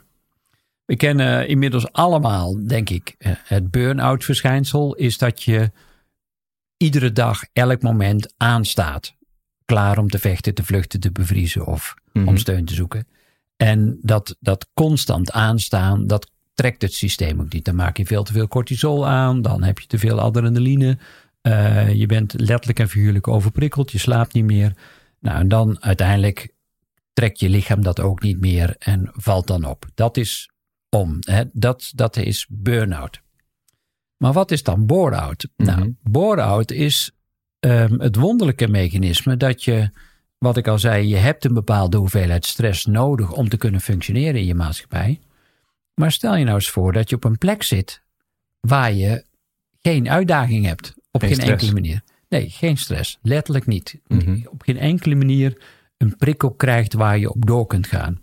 we 0.86 0.96
kennen 0.96 1.48
inmiddels 1.48 1.92
allemaal, 1.92 2.68
denk 2.68 2.90
ik, 2.90 3.16
eh, 3.18 3.32
het 3.44 3.72
burn-out 3.72 4.24
verschijnsel 4.24 4.96
is 4.96 5.18
dat 5.18 5.44
je 5.44 5.72
iedere 6.78 7.12
dag, 7.12 7.44
elk 7.54 7.82
moment 7.82 8.34
aanstaat. 8.38 9.16
Klaar 9.66 9.98
om 9.98 10.10
te 10.10 10.20
vechten, 10.20 10.54
te 10.54 10.64
vluchten, 10.64 11.00
te 11.00 11.12
bevriezen 11.12 11.66
of 11.66 11.94
om 12.14 12.22
mhm. 12.22 12.38
steun 12.38 12.66
te 12.66 12.74
zoeken. 12.74 13.08
En 13.58 14.00
dat, 14.02 14.36
dat 14.40 14.68
constant 14.74 15.32
aanstaan, 15.32 16.08
dat 16.08 16.32
trekt 16.54 16.82
het 16.82 16.94
systeem 16.94 17.42
ook 17.42 17.54
niet. 17.54 17.66
Dan 17.66 17.76
maak 17.76 17.98
je 17.98 18.06
veel 18.06 18.24
te 18.24 18.34
veel 18.34 18.48
cortisol 18.48 19.08
aan, 19.08 19.42
dan 19.42 19.64
heb 19.64 19.80
je 19.80 19.88
te 19.88 19.98
veel 19.98 20.20
adrenaline. 20.20 20.98
Uh, 21.42 21.94
je 21.94 22.06
bent 22.06 22.34
letterlijk 22.40 22.80
en 22.80 22.90
figuurlijk 22.90 23.28
overprikkeld, 23.28 23.92
je 23.92 23.98
slaapt 23.98 24.34
niet 24.34 24.46
meer. 24.46 24.76
Nou, 25.20 25.40
en 25.40 25.48
dan 25.48 25.84
uiteindelijk 25.84 26.54
trekt 27.14 27.40
je 27.40 27.50
lichaam 27.50 27.82
dat 27.82 28.00
ook 28.00 28.22
niet 28.22 28.40
meer 28.40 28.76
en 28.80 29.10
valt 29.14 29.48
dan 29.48 29.66
op. 29.66 29.86
Dat 29.94 30.18
is 30.18 30.52
om. 30.90 31.18
Hè? 31.20 31.44
Dat, 31.54 31.92
dat 31.96 32.18
is 32.18 32.48
burn-out. 32.50 33.22
Maar 34.18 34.34
wat 34.34 34.52
is 34.52 34.64
dan 34.64 34.86
bore-out? 34.86 35.48
Mm 35.56 35.68
-hmm. 35.68 35.76
Nou, 35.76 35.96
bore-out 36.04 36.72
is 36.72 37.12
um, 37.60 38.00
het 38.00 38.16
wonderlijke 38.16 38.68
mechanisme 38.68 39.38
dat 39.38 39.64
je, 39.64 39.90
wat 40.38 40.58
ik 40.58 40.68
al 40.68 40.80
zei, 40.80 41.08
je 41.08 41.16
hebt 41.16 41.46
een 41.46 41.54
bepaalde 41.54 41.98
hoeveelheid 41.98 42.46
stress 42.46 42.86
nodig 42.86 43.32
om 43.32 43.50
te 43.50 43.58
kunnen 43.58 43.82
functioneren 43.82 44.40
in 44.40 44.46
je 44.46 44.56
maatschappij. 44.56 45.20
Maar 45.94 46.12
stel 46.12 46.36
je 46.36 46.44
nou 46.44 46.56
eens 46.56 46.70
voor 46.70 46.94
dat 46.94 47.10
je 47.10 47.16
op 47.16 47.24
een 47.24 47.38
plek 47.38 47.64
zit 47.64 48.02
waar 48.60 48.94
je 48.94 49.26
geen 49.82 50.10
uitdaging 50.10 50.66
hebt. 50.66 50.94
Op 51.12 51.22
geen, 51.22 51.40
enkele 51.40 51.74
manier. 51.74 52.02
Nee, 52.30 52.50
geen 52.50 52.78
stress. 52.78 53.20
Letterlijk 53.22 53.68
niet. 53.68 54.00
Mhm. 54.08 54.40
Op 54.46 54.62
geen 54.62 54.78
enkele 54.78 55.16
manier 55.16 55.62
een 55.98 56.16
prikkel 56.16 56.52
krijgt 56.52 56.94
waar 56.94 57.18
je 57.18 57.30
op 57.30 57.46
door 57.46 57.68
kunt 57.68 57.88
gaan. 57.88 58.22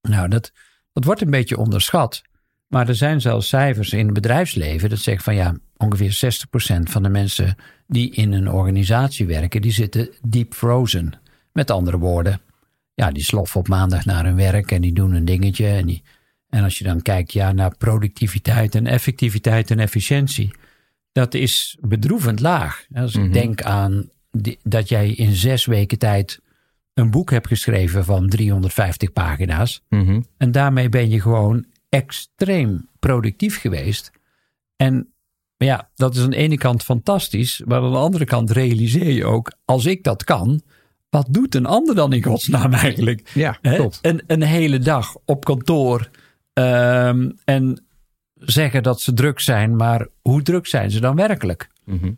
Nou, 0.00 0.28
dat, 0.28 0.52
dat 0.92 1.04
wordt 1.04 1.20
een 1.20 1.30
beetje 1.30 1.58
onderschat. 1.58 2.22
Maar 2.66 2.88
er 2.88 2.94
zijn 2.94 3.20
zelfs 3.20 3.48
cijfers 3.48 3.92
in 3.92 4.04
het 4.04 4.14
bedrijfsleven 4.14 4.88
dat 4.88 4.98
zeggen 4.98 5.24
van 5.24 5.34
ja, 5.34 5.56
ongeveer 5.76 6.18
60% 6.78 6.82
van 6.82 7.02
de 7.02 7.08
mensen 7.08 7.56
die 7.86 8.10
in 8.10 8.32
een 8.32 8.50
organisatie 8.50 9.26
werken, 9.26 9.62
die 9.62 9.72
zitten 9.72 10.10
deep 10.22 10.54
frozen. 10.54 11.12
Met 11.52 11.70
andere 11.70 11.98
woorden, 11.98 12.40
ja, 12.94 13.10
die 13.10 13.22
sloffen 13.22 13.60
op 13.60 13.68
maandag 13.68 14.04
naar 14.04 14.24
hun 14.24 14.36
werk 14.36 14.72
en 14.72 14.80
die 14.80 14.92
doen 14.92 15.14
een 15.14 15.24
dingetje. 15.24 15.66
En, 15.66 15.86
die, 15.86 16.02
en 16.48 16.64
als 16.64 16.78
je 16.78 16.84
dan 16.84 17.02
kijkt 17.02 17.32
ja, 17.32 17.52
naar 17.52 17.76
productiviteit 17.76 18.74
en 18.74 18.86
effectiviteit 18.86 19.70
en 19.70 19.78
efficiëntie, 19.78 20.54
dat 21.16 21.34
is 21.34 21.76
bedroevend 21.80 22.40
laag. 22.40 22.86
Als 22.94 23.14
ik 23.14 23.22
mhm. 23.22 23.32
denk 23.32 23.62
aan 23.62 24.10
dat 24.62 24.88
jij 24.88 25.10
in 25.10 25.32
zes 25.34 25.64
weken 25.64 25.98
tijd 25.98 26.40
een 26.94 27.10
boek 27.10 27.30
hebt 27.30 27.46
geschreven 27.46 28.04
van 28.04 28.28
350 28.28 29.12
pagina's. 29.12 29.82
Mhm. 29.88 30.20
En 30.36 30.52
daarmee 30.52 30.88
ben 30.88 31.10
je 31.10 31.20
gewoon 31.20 31.64
extreem 31.88 32.88
productief 32.98 33.60
geweest. 33.60 34.10
En 34.76 35.12
ja, 35.56 35.88
dat 35.94 36.14
is 36.14 36.22
aan 36.22 36.30
de 36.30 36.36
ene 36.36 36.56
kant 36.56 36.82
fantastisch, 36.82 37.62
maar 37.64 37.82
aan 37.82 37.92
de 37.92 37.98
andere 37.98 38.24
kant 38.24 38.50
realiseer 38.50 39.10
je 39.10 39.24
ook, 39.24 39.52
als 39.64 39.86
ik 39.86 40.02
dat 40.02 40.24
kan, 40.24 40.62
wat 41.08 41.26
doet 41.30 41.54
een 41.54 41.66
ander 41.66 41.94
dan 41.94 42.12
in 42.12 42.22
godsnaam 42.22 42.72
eigenlijk? 42.72 43.30
Ja, 43.34 43.58
klopt. 43.62 43.98
Een, 44.02 44.22
een 44.26 44.42
hele 44.42 44.78
dag 44.78 45.16
op 45.24 45.44
kantoor 45.44 46.10
um, 46.52 47.38
en 47.44 47.85
zeggen 48.38 48.82
dat 48.82 49.00
ze 49.00 49.12
druk 49.12 49.40
zijn, 49.40 49.76
maar 49.76 50.06
hoe 50.22 50.42
druk 50.42 50.66
zijn 50.66 50.90
ze 50.90 51.00
dan 51.00 51.16
werkelijk? 51.16 51.68
Mhm. 51.84 52.12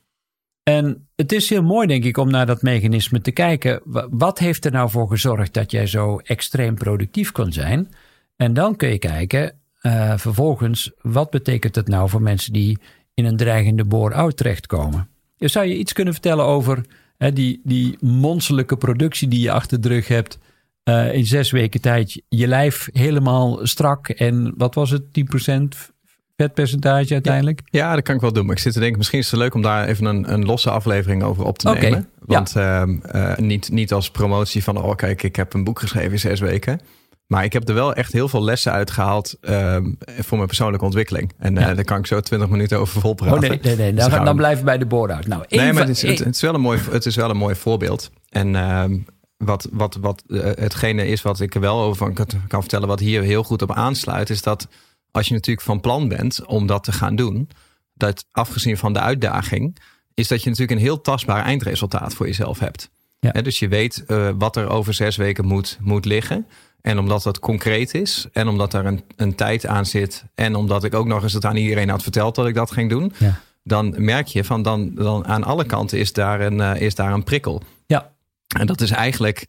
En 0.62 1.08
het 1.16 1.32
is 1.32 1.48
heel 1.48 1.62
mooi, 1.62 1.86
denk 1.86 2.04
ik, 2.04 2.16
om 2.16 2.30
naar 2.30 2.46
dat 2.46 2.62
mechanisme 2.62 3.20
te 3.20 3.30
kijken. 3.30 3.80
Wat 4.10 4.38
heeft 4.38 4.64
er 4.64 4.72
nou 4.72 4.90
voor 4.90 5.08
gezorgd 5.08 5.54
dat 5.54 5.70
jij 5.70 5.86
zo 5.86 6.18
extreem 6.18 6.74
productief 6.74 7.32
kon 7.32 7.52
zijn? 7.52 7.88
En 8.36 8.54
dan 8.54 8.76
kun 8.76 8.88
je 8.88 8.98
kijken, 8.98 9.52
uh, 9.82 10.16
vervolgens, 10.16 10.92
wat 11.00 11.30
betekent 11.30 11.74
het 11.74 11.88
nou 11.88 12.08
voor 12.08 12.22
mensen 12.22 12.52
die 12.52 12.78
in 13.14 13.24
een 13.24 13.36
dreigende 13.36 13.84
bore-out 13.84 14.36
terechtkomen? 14.36 15.08
Dus 15.36 15.52
zou 15.52 15.66
je 15.66 15.78
iets 15.78 15.92
kunnen 15.92 16.12
vertellen 16.12 16.44
over 16.44 16.84
hè, 17.18 17.32
die, 17.32 17.60
die 17.64 17.96
monsterlijke 18.00 18.76
productie 18.76 19.28
die 19.28 19.40
je 19.40 19.50
achter 19.50 19.80
de 19.80 19.88
rug 19.88 20.08
hebt? 20.08 20.38
Uh, 20.84 21.14
in 21.14 21.26
zes 21.26 21.50
weken 21.50 21.80
tijd 21.80 22.22
je 22.28 22.46
lijf 22.46 22.88
helemaal 22.92 23.66
strak 23.66 24.08
en 24.08 24.54
wat 24.56 24.74
was 24.74 24.90
het, 24.90 25.02
10%, 25.02 25.92
vetpercentage 26.38 27.12
uiteindelijk? 27.12 27.61
Ja, 27.64 27.94
dat 27.94 28.02
kan 28.02 28.14
ik 28.14 28.20
wel 28.20 28.32
doen. 28.32 28.46
Maar 28.46 28.56
ik 28.56 28.62
zit 28.62 28.73
te 28.73 28.79
denken, 28.79 28.99
misschien 28.99 29.19
is 29.19 29.31
het 29.31 29.40
leuk 29.40 29.55
om 29.55 29.62
daar 29.62 29.87
even 29.87 30.05
een, 30.05 30.32
een 30.32 30.44
losse 30.44 30.70
aflevering 30.70 31.23
over 31.23 31.44
op 31.44 31.58
te 31.58 31.70
nemen. 31.70 32.08
Want 32.19 32.56
ehm, 32.56 32.99
eh, 33.00 33.37
niet, 33.37 33.70
niet 33.70 33.93
als 33.93 34.11
promotie 34.11 34.64
van, 34.64 34.82
oh 34.82 34.94
kijk, 34.94 35.23
ik 35.23 35.37
heb 35.37 35.55
een 35.55 35.64
boek 35.64 35.79
geschreven 35.79 36.12
in 36.12 36.19
zes 36.19 36.40
weken. 36.40 36.81
Maar 37.26 37.44
ik 37.44 37.52
heb 37.52 37.69
er 37.69 37.75
wel 37.75 37.94
echt 37.94 38.12
heel 38.12 38.29
veel 38.29 38.44
lessen 38.44 38.73
uitgehaald 38.73 39.37
um, 39.40 39.99
voor 40.19 40.37
mijn 40.37 40.49
persoonlijke 40.49 40.85
ontwikkeling. 40.85 41.32
En 41.38 41.56
uh, 41.56 41.64
daar 41.64 41.85
kan 41.85 41.99
ik 41.99 42.06
zo 42.06 42.20
twintig 42.20 42.49
minuten 42.49 42.79
over 42.79 43.00
volpraten. 43.00 43.35
Oh 43.35 43.40
nee, 43.40 43.58
nee, 43.62 43.76
nee. 43.76 43.94
Dan, 43.94 44.11
dus 44.11 44.25
dan 44.25 44.37
blijven 44.37 44.58
we 44.58 44.64
bij 44.64 44.79
de 44.79 44.87
board 44.87 45.26
Nou, 45.26 45.44
nee, 45.49 45.73
maar 45.73 45.87
het 45.87 46.02
is, 46.02 46.19
het, 46.19 46.35
is, 46.35 46.40
wel 46.40 46.55
een 46.55 46.61
mooi, 46.61 46.81
het 46.90 47.06
is 47.06 47.17
wel 47.17 47.30
een 47.30 47.37
mooi 47.37 47.54
voorbeeld. 47.54 48.11
En 48.28 48.54
um, 48.54 49.04
wat, 49.37 49.68
wat, 49.73 49.97
wat 50.00 50.23
uh, 50.26 50.42
hetgene 50.42 51.07
is 51.07 51.23
wat 51.23 51.40
ik 51.40 51.54
er 51.54 51.61
wel 51.61 51.80
over 51.80 52.12
kan, 52.12 52.26
kan 52.49 52.61
vertellen, 52.61 52.88
wat 52.88 53.00
hier 53.00 53.23
heel 53.23 53.42
goed 53.42 53.62
op 53.62 53.73
aansluit, 53.73 54.30
is 54.30 54.42
dat 54.42 54.68
als 55.10 55.28
je 55.28 55.34
natuurlijk 55.34 55.66
van 55.66 55.80
plan 55.80 56.08
bent 56.08 56.44
om 56.46 56.66
dat 56.66 56.84
te 56.84 56.92
gaan 56.92 57.16
doen, 57.16 57.48
dat 57.94 58.26
afgezien 58.32 58.76
van 58.76 58.92
de 58.92 59.00
uitdaging, 59.00 59.78
is 60.14 60.28
dat 60.28 60.42
je 60.42 60.48
natuurlijk 60.48 60.78
een 60.78 60.84
heel 60.84 61.00
tastbaar 61.00 61.44
eindresultaat 61.44 62.14
voor 62.14 62.26
jezelf 62.26 62.58
hebt. 62.58 62.90
Ja. 63.20 63.32
dus 63.32 63.58
je 63.58 63.68
weet 63.68 64.04
uh, 64.06 64.30
wat 64.38 64.56
er 64.56 64.68
over 64.68 64.94
zes 64.94 65.16
weken 65.16 65.46
moet, 65.46 65.78
moet 65.80 66.04
liggen. 66.04 66.46
En 66.80 66.98
omdat 66.98 67.22
dat 67.22 67.38
concreet 67.38 67.94
is 67.94 68.26
en 68.32 68.48
omdat 68.48 68.74
er 68.74 68.86
een, 68.86 69.02
een 69.16 69.34
tijd 69.34 69.66
aan 69.66 69.86
zit 69.86 70.24
en 70.34 70.54
omdat 70.54 70.84
ik 70.84 70.94
ook 70.94 71.06
nog 71.06 71.22
eens 71.22 71.32
het 71.32 71.44
aan 71.44 71.56
iedereen 71.56 71.88
had 71.88 72.02
verteld 72.02 72.34
dat 72.34 72.46
ik 72.46 72.54
dat 72.54 72.70
ging 72.70 72.90
doen, 72.90 73.12
ja. 73.18 73.40
dan 73.62 73.94
merk 73.96 74.26
je 74.26 74.44
van 74.44 74.62
dan, 74.62 74.94
dan 74.94 75.26
aan 75.26 75.44
alle 75.44 75.64
kanten 75.64 75.98
is 75.98 76.12
daar 76.12 76.40
een, 76.40 76.58
uh, 76.58 76.80
is 76.80 76.94
daar 76.94 77.12
een 77.12 77.24
prikkel. 77.24 77.62
Ja. 77.86 78.12
En 78.56 78.66
dat 78.66 78.80
is 78.80 78.90
eigenlijk 78.90 79.46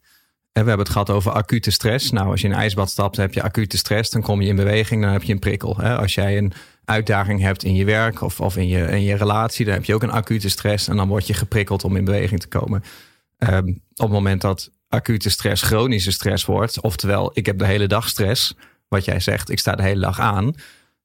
we 0.51 0.59
hebben 0.67 0.79
het 0.79 0.89
gehad 0.89 1.09
over 1.09 1.31
acute 1.31 1.71
stress. 1.71 2.11
Nou, 2.11 2.29
als 2.29 2.41
je 2.41 2.47
in 2.47 2.53
een 2.53 2.59
ijsbad 2.59 2.89
stapt, 2.89 3.17
heb 3.17 3.33
je 3.33 3.41
acute 3.41 3.77
stress. 3.77 4.09
Dan 4.09 4.21
kom 4.21 4.41
je 4.41 4.47
in 4.47 4.55
beweging, 4.55 5.01
dan 5.01 5.11
heb 5.11 5.23
je 5.23 5.33
een 5.33 5.39
prikkel. 5.39 5.81
Als 5.81 6.13
jij 6.13 6.37
een 6.37 6.53
uitdaging 6.85 7.41
hebt 7.41 7.63
in 7.63 7.75
je 7.75 7.85
werk 7.85 8.21
of, 8.21 8.39
of 8.39 8.57
in, 8.57 8.67
je, 8.67 8.87
in 8.87 9.01
je 9.01 9.15
relatie, 9.15 9.65
dan 9.65 9.73
heb 9.73 9.85
je 9.85 9.93
ook 9.93 10.03
een 10.03 10.11
acute 10.11 10.49
stress. 10.49 10.87
En 10.87 10.95
dan 10.95 11.07
word 11.07 11.27
je 11.27 11.33
geprikkeld 11.33 11.83
om 11.83 11.95
in 11.95 12.05
beweging 12.05 12.39
te 12.39 12.47
komen. 12.47 12.83
Um, 13.37 13.69
op 13.69 14.05
het 14.05 14.09
moment 14.09 14.41
dat 14.41 14.71
acute 14.87 15.29
stress 15.29 15.63
chronische 15.63 16.11
stress 16.11 16.45
wordt, 16.45 16.81
oftewel 16.81 17.31
ik 17.33 17.45
heb 17.45 17.57
de 17.57 17.65
hele 17.65 17.87
dag 17.87 18.09
stress, 18.09 18.55
wat 18.87 19.05
jij 19.05 19.19
zegt, 19.19 19.49
ik 19.49 19.59
sta 19.59 19.75
de 19.75 19.83
hele 19.83 20.01
dag 20.01 20.19
aan. 20.19 20.53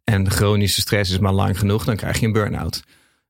En 0.04 0.30
chronische 0.30 0.80
stress 0.80 1.10
is 1.10 1.18
maar 1.18 1.32
lang 1.32 1.58
genoeg, 1.58 1.84
dan 1.84 1.96
krijg 1.96 2.20
je 2.20 2.26
een 2.26 2.32
burn-out. 2.32 2.82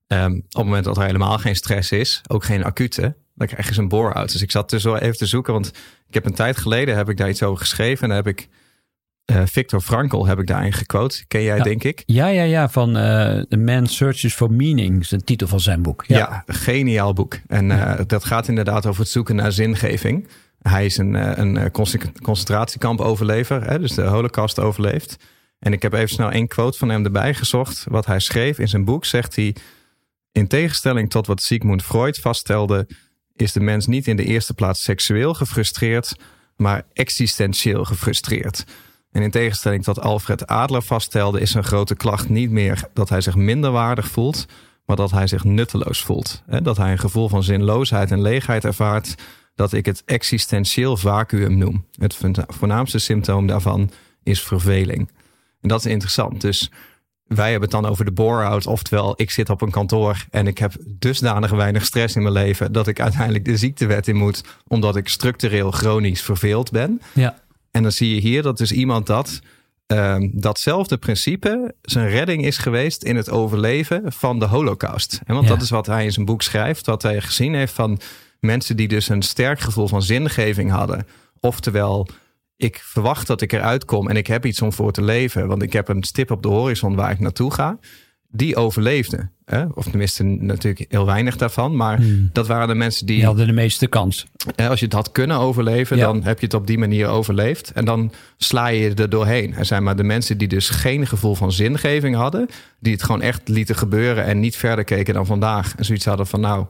Um, 0.07 0.37
op 0.37 0.43
het 0.43 0.65
moment 0.65 0.85
dat 0.85 0.97
er 0.97 1.05
helemaal 1.05 1.39
geen 1.39 1.57
stress 1.57 1.93
is, 1.93 2.21
ook 2.27 2.45
geen 2.45 2.65
acute, 2.65 3.17
dan 3.35 3.47
krijg 3.47 3.69
je 3.69 3.75
zo'n 3.75 3.89
bore-out. 3.89 4.33
Dus 4.33 4.43
ik 4.43 4.51
zat 4.51 4.71
dus 4.71 4.85
wel 4.85 4.99
even 4.99 5.17
te 5.17 5.27
zoeken, 5.27 5.53
want 5.53 5.71
ik 6.15 6.23
heb 6.23 6.31
een 6.33 6.37
tijd 6.37 6.57
geleden 6.57 6.97
heb 6.97 7.09
ik 7.09 7.17
daar 7.17 7.29
iets 7.29 7.43
over 7.43 7.59
geschreven. 7.59 8.03
En 8.03 8.09
dan 8.09 8.17
heb 8.17 8.27
ik 8.27 8.49
uh, 9.31 9.43
Victor 9.45 9.81
Frankl 9.81 10.27
heb 10.27 10.39
ik 10.39 10.47
daarin 10.47 10.73
gequote. 10.73 11.25
Ken 11.27 11.43
jij, 11.43 11.61
denk 11.61 11.85
ik? 11.85 12.03
Ja, 12.07 12.27
ja, 12.27 12.43
ja. 12.43 12.69
Van 12.69 12.89
uh, 12.89 13.41
The 13.41 13.57
Man 13.57 13.87
Searches 13.87 14.35
for 14.35 14.53
Meaning 14.53 15.01
is 15.01 15.09
de 15.09 15.21
titel 15.21 15.47
van 15.47 15.61
zijn 15.61 15.83
boek. 15.83 16.05
Ja, 16.07 16.19
ja 16.19 16.43
geniaal 16.47 17.13
boek. 17.13 17.39
En 17.47 17.71
uh, 17.71 18.01
dat 18.07 18.25
gaat 18.25 18.49
inderdaad 18.49 18.87
over 18.87 19.01
het 19.01 19.11
zoeken 19.11 19.37
naar 19.37 19.53
zingeving. 19.53 20.29
Hij 20.59 20.85
is 20.85 20.97
een, 20.97 21.41
een 21.41 21.71
concentratiekamp 22.23 23.01
overlever, 23.01 23.71
hè, 23.71 23.79
dus 23.79 23.95
de 23.95 24.03
holocaust 24.03 24.59
overleefd. 24.59 25.17
En 25.59 25.73
ik 25.73 25.83
heb 25.83 25.93
even 25.93 26.09
snel 26.09 26.31
één 26.31 26.49
quote 26.49 26.79
van 26.79 26.89
hem 26.89 27.05
erbij 27.05 27.35
gezocht. 27.35 27.85
Wat 27.89 28.07
hij 28.07 28.19
schreef 28.19 28.59
in 28.59 28.69
zijn 28.69 28.85
boek, 28.85 29.05
zegt 29.05 29.37
hij... 29.37 29.57
In 30.33 30.47
tegenstelling 30.47 31.11
tot 31.11 31.27
wat 31.27 31.43
Sigmund 31.43 31.83
Freud 31.83 32.19
vaststelde, 32.19 32.89
is 33.37 33.53
de 33.53 33.61
mens 33.61 33.87
niet 33.87 34.07
in 34.07 34.17
de 34.17 34.25
eerste 34.25 34.55
plaats 34.55 34.83
seksueel 34.83 35.35
gefrustreerd, 35.35 36.17
maar 36.57 36.85
existentieel 36.93 37.85
gefrustreerd. 37.85 38.65
En 39.13 39.23
in 39.23 39.31
tegenstelling 39.31 39.85
tot 39.85 40.01
Alfred 40.01 40.47
Adler 40.47 40.83
vaststelde, 40.83 41.41
is 41.41 41.51
zijn 41.51 41.65
grote 41.65 41.95
klacht 41.95 42.29
niet 42.29 42.51
meer 42.51 42.89
dat 42.93 43.09
hij 43.09 43.21
zich 43.21 43.35
minderwaardig 43.35 44.09
voelt, 44.09 44.47
maar 44.87 44.97
dat 44.97 45.11
hij 45.11 45.27
zich 45.27 45.45
nutteloos 45.45 46.03
voelt. 46.03 46.43
Dat 46.63 46.77
hij 46.77 46.93
een 46.93 46.99
gevoel 46.99 47.29
van 47.29 47.43
zinloosheid 47.43 48.11
en 48.11 48.23
leegheid 48.23 48.65
ervaart, 48.65 49.15
dat 49.55 49.73
ik 49.73 49.87
het 49.87 50.03
existentieel 50.05 50.97
vacuüm 50.97 51.59
noem. 51.59 51.87
Het 51.99 52.19
voornaamste 52.47 52.99
symptoom 52.99 53.47
daarvan 53.47 53.91
is 54.23 54.43
verveling. 54.43 55.11
En 55.61 55.69
dat 55.69 55.85
is 55.85 55.91
interessant. 55.93 56.41
Dus 56.41 56.71
wij 57.27 57.51
hebben 57.51 57.71
het 57.71 57.81
dan 57.81 57.91
over 57.91 58.05
de 58.05 58.13
bore-out. 58.13 58.67
Oftewel, 58.67 59.15
ik 59.17 59.31
zit 59.31 59.51
op 59.51 59.63
een 59.63 59.71
kantoor 59.71 60.25
en 60.31 60.47
ik 60.47 60.59
heb 60.59 60.73
dusdanig 60.87 61.51
weinig 61.51 61.85
stress 61.85 62.17
in 62.17 62.23
mijn 62.23 62.35
leven 62.35 62.73
dat 62.73 62.87
ik 62.87 63.01
uiteindelijk 63.01 63.45
de 63.45 63.57
ziektewet 63.57 64.09
in 64.09 64.17
moet, 64.17 64.45
omdat 64.69 64.97
ik 64.97 65.09
structureel 65.09 65.71
chronisch 65.71 66.23
verveeld 66.23 66.71
ben. 66.71 67.01
Ja. 67.13 67.43
En 67.71 67.83
dan 67.83 67.93
zie 67.93 68.15
je 68.15 68.21
hier 68.21 68.43
dat 68.43 68.59
dus 68.59 68.73
iemand 68.73 69.07
dat 69.07 69.41
um, 69.87 70.31
datzelfde 70.35 70.97
principe 70.97 71.75
zijn 71.83 72.09
redding 72.09 72.45
is 72.45 72.59
geweest 72.59 73.03
in 73.03 73.17
het 73.17 73.31
overleven 73.31 74.13
van 74.13 74.39
de 74.39 74.47
Holocaust. 74.47 75.21
En 75.25 75.35
want 75.35 75.49
dat 75.49 75.63
is 75.63 75.71
wat 75.71 75.87
hij 75.87 76.05
in 76.05 76.13
zijn 76.13 76.27
boek 76.27 76.43
schrijft, 76.43 76.87
wat 76.87 77.03
hij 77.03 77.21
gezien 77.21 77.55
heeft 77.55 77.73
van 77.73 78.01
mensen 78.41 78.77
die 78.77 78.89
dus 78.89 79.09
een 79.09 79.23
sterk 79.23 79.61
gevoel 79.61 79.89
van 79.89 80.03
zingeving 80.03 80.71
hadden. 80.71 81.07
Oftewel, 81.41 82.09
ik 82.57 82.81
verwacht 82.85 83.27
dat 83.27 83.41
ik 83.41 83.53
eruit 83.53 83.85
kom 83.85 84.09
en 84.09 84.17
ik 84.17 84.27
heb 84.27 84.47
iets 84.47 84.63
om 84.63 84.73
voor 84.73 84.93
te 84.93 85.03
leven, 85.03 85.47
want 85.47 85.63
ik 85.63 85.73
heb 85.73 85.89
een 85.89 86.03
stip 86.03 86.31
op 86.31 86.43
de 86.43 86.49
horizon 86.49 86.95
waar 86.95 87.11
ik 87.11 87.21
naartoe 87.21 87.53
ga. 87.53 87.79
Die 88.37 88.57
overleefden. 88.57 89.33
Hè? 89.45 89.65
Of 89.75 89.85
tenminste, 89.85 90.23
natuurlijk 90.23 90.85
heel 90.89 91.07
weinig 91.07 91.37
daarvan. 91.37 91.77
Maar 91.77 91.97
hmm. 91.97 92.31
dat 92.33 92.47
waren 92.47 92.69
de 92.69 92.75
mensen 92.75 93.07
die. 93.07 93.17
Die 93.17 93.25
hadden 93.25 93.47
de 93.47 93.53
meeste 93.53 93.87
kans. 93.87 94.27
Als 94.57 94.79
je 94.79 94.85
het 94.85 94.95
had 94.95 95.13
kunnen 95.13 95.39
overleven, 95.39 95.99
dan 95.99 96.23
heb 96.23 96.39
je 96.39 96.45
het 96.45 96.55
op 96.55 96.67
die 96.67 96.79
manier 96.79 97.07
overleefd. 97.07 97.73
En 97.73 97.85
dan 97.85 98.13
sla 98.37 98.67
je 98.67 98.95
er 98.95 99.11
doorheen. 99.11 99.55
Er 99.55 99.65
zijn 99.65 99.83
maar 99.83 99.97
de 99.97 100.05
mensen 100.05 100.39
die 100.39 100.49
dus 100.49 100.69
geen 100.69 101.07
gevoel 101.07 101.35
van 101.35 101.53
zingeving 101.53 102.17
hadden. 102.17 102.49
Die 102.81 102.93
het 102.93 103.03
gewoon 103.03 103.23
echt 103.23 103.49
lieten 103.49 103.77
gebeuren 103.77 104.25
en 104.25 104.41
niet 104.41 104.57
verder 104.57 104.85
keken 104.85 105.15
dan 105.15 105.27
vandaag. 105.27 105.75
En 105.77 105.85
zoiets 105.85 106.05
hadden 106.05 106.27
van 106.27 106.41
nou, 106.41 106.67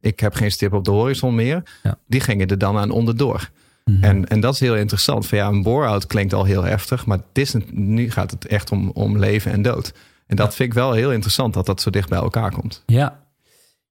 ik 0.00 0.20
heb 0.20 0.34
geen 0.34 0.50
stip 0.50 0.72
op 0.72 0.84
de 0.84 0.90
horizon 0.90 1.34
meer. 1.34 1.62
Die 2.06 2.20
gingen 2.20 2.48
er 2.48 2.58
dan 2.58 2.76
aan 2.76 2.90
onderdoor. 2.90 3.50
Mhm. 3.84 4.04
En, 4.04 4.28
en 4.28 4.40
dat 4.40 4.54
is 4.54 4.60
heel 4.60 4.76
interessant. 4.76 5.26
Van 5.26 5.38
ja, 5.38 5.48
een 5.48 5.62
bore-out 5.62 6.06
klinkt 6.06 6.32
al 6.32 6.44
heel 6.44 6.62
heftig, 6.62 7.06
maar 7.06 7.18
is, 7.32 7.54
nu 7.70 8.10
gaat 8.10 8.30
het 8.30 8.46
echt 8.46 8.70
om, 8.70 8.90
om 8.90 9.18
leven 9.18 9.52
en 9.52 9.62
dood. 9.62 9.92
En 10.26 10.36
dat 10.36 10.54
vind 10.54 10.68
ik 10.68 10.74
wel 10.74 10.92
heel 10.92 11.12
interessant 11.12 11.54
dat 11.54 11.66
dat 11.66 11.80
zo 11.80 11.90
dicht 11.90 12.08
bij 12.08 12.18
elkaar 12.18 12.52
komt. 12.52 12.82
Ja. 12.86 13.18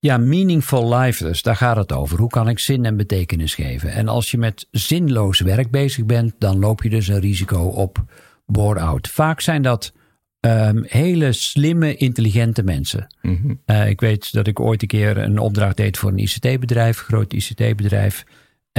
Ja, 0.01 0.17
meaningful 0.17 0.95
life 0.95 1.23
dus, 1.23 1.41
daar 1.41 1.55
gaat 1.55 1.75
het 1.75 1.91
over. 1.91 2.19
Hoe 2.19 2.29
kan 2.29 2.49
ik 2.49 2.59
zin 2.59 2.85
en 2.85 2.97
betekenis 2.97 3.55
geven? 3.55 3.91
En 3.91 4.07
als 4.07 4.31
je 4.31 4.37
met 4.37 4.67
zinloos 4.71 5.39
werk 5.39 5.71
bezig 5.71 6.05
bent, 6.05 6.33
dan 6.37 6.59
loop 6.59 6.83
je 6.83 6.89
dus 6.89 7.07
een 7.07 7.19
risico 7.19 7.59
op 7.59 8.03
bore-out. 8.45 9.07
Vaak 9.07 9.41
zijn 9.41 9.61
dat 9.61 9.93
um, 10.39 10.85
hele 10.87 11.31
slimme, 11.31 11.95
intelligente 11.95 12.63
mensen. 12.63 13.07
Mhm. 13.21 13.53
uh, 13.65 13.89
ik 13.89 13.99
weet 13.99 14.33
dat 14.33 14.47
ik 14.47 14.59
ooit 14.59 14.81
een 14.81 14.87
keer 14.87 15.17
een 15.17 15.39
opdracht 15.39 15.77
deed 15.77 15.97
voor 15.97 16.09
een 16.09 16.17
ICT-bedrijf, 16.17 16.97
een 16.99 17.05
groot 17.05 17.33
ICT-bedrijf. 17.33 18.25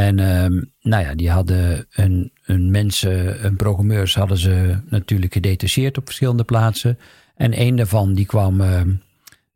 En 0.00 0.18
um, 0.18 0.72
nou 0.80 1.04
ja, 1.04 1.14
die 1.14 1.30
hadden 1.30 1.86
een, 1.90 2.70
mensen, 2.70 3.44
een 3.44 3.56
programmeurs 3.56 4.14
hadden 4.14 4.38
ze 4.38 4.76
natuurlijk 4.88 5.32
gedetacheerd 5.32 5.98
op 5.98 6.06
verschillende 6.06 6.44
plaatsen. 6.44 6.98
En 7.36 7.60
een 7.60 7.76
daarvan 7.76 8.14
die 8.14 8.26
kwam 8.26 8.60
uh, 8.60 8.80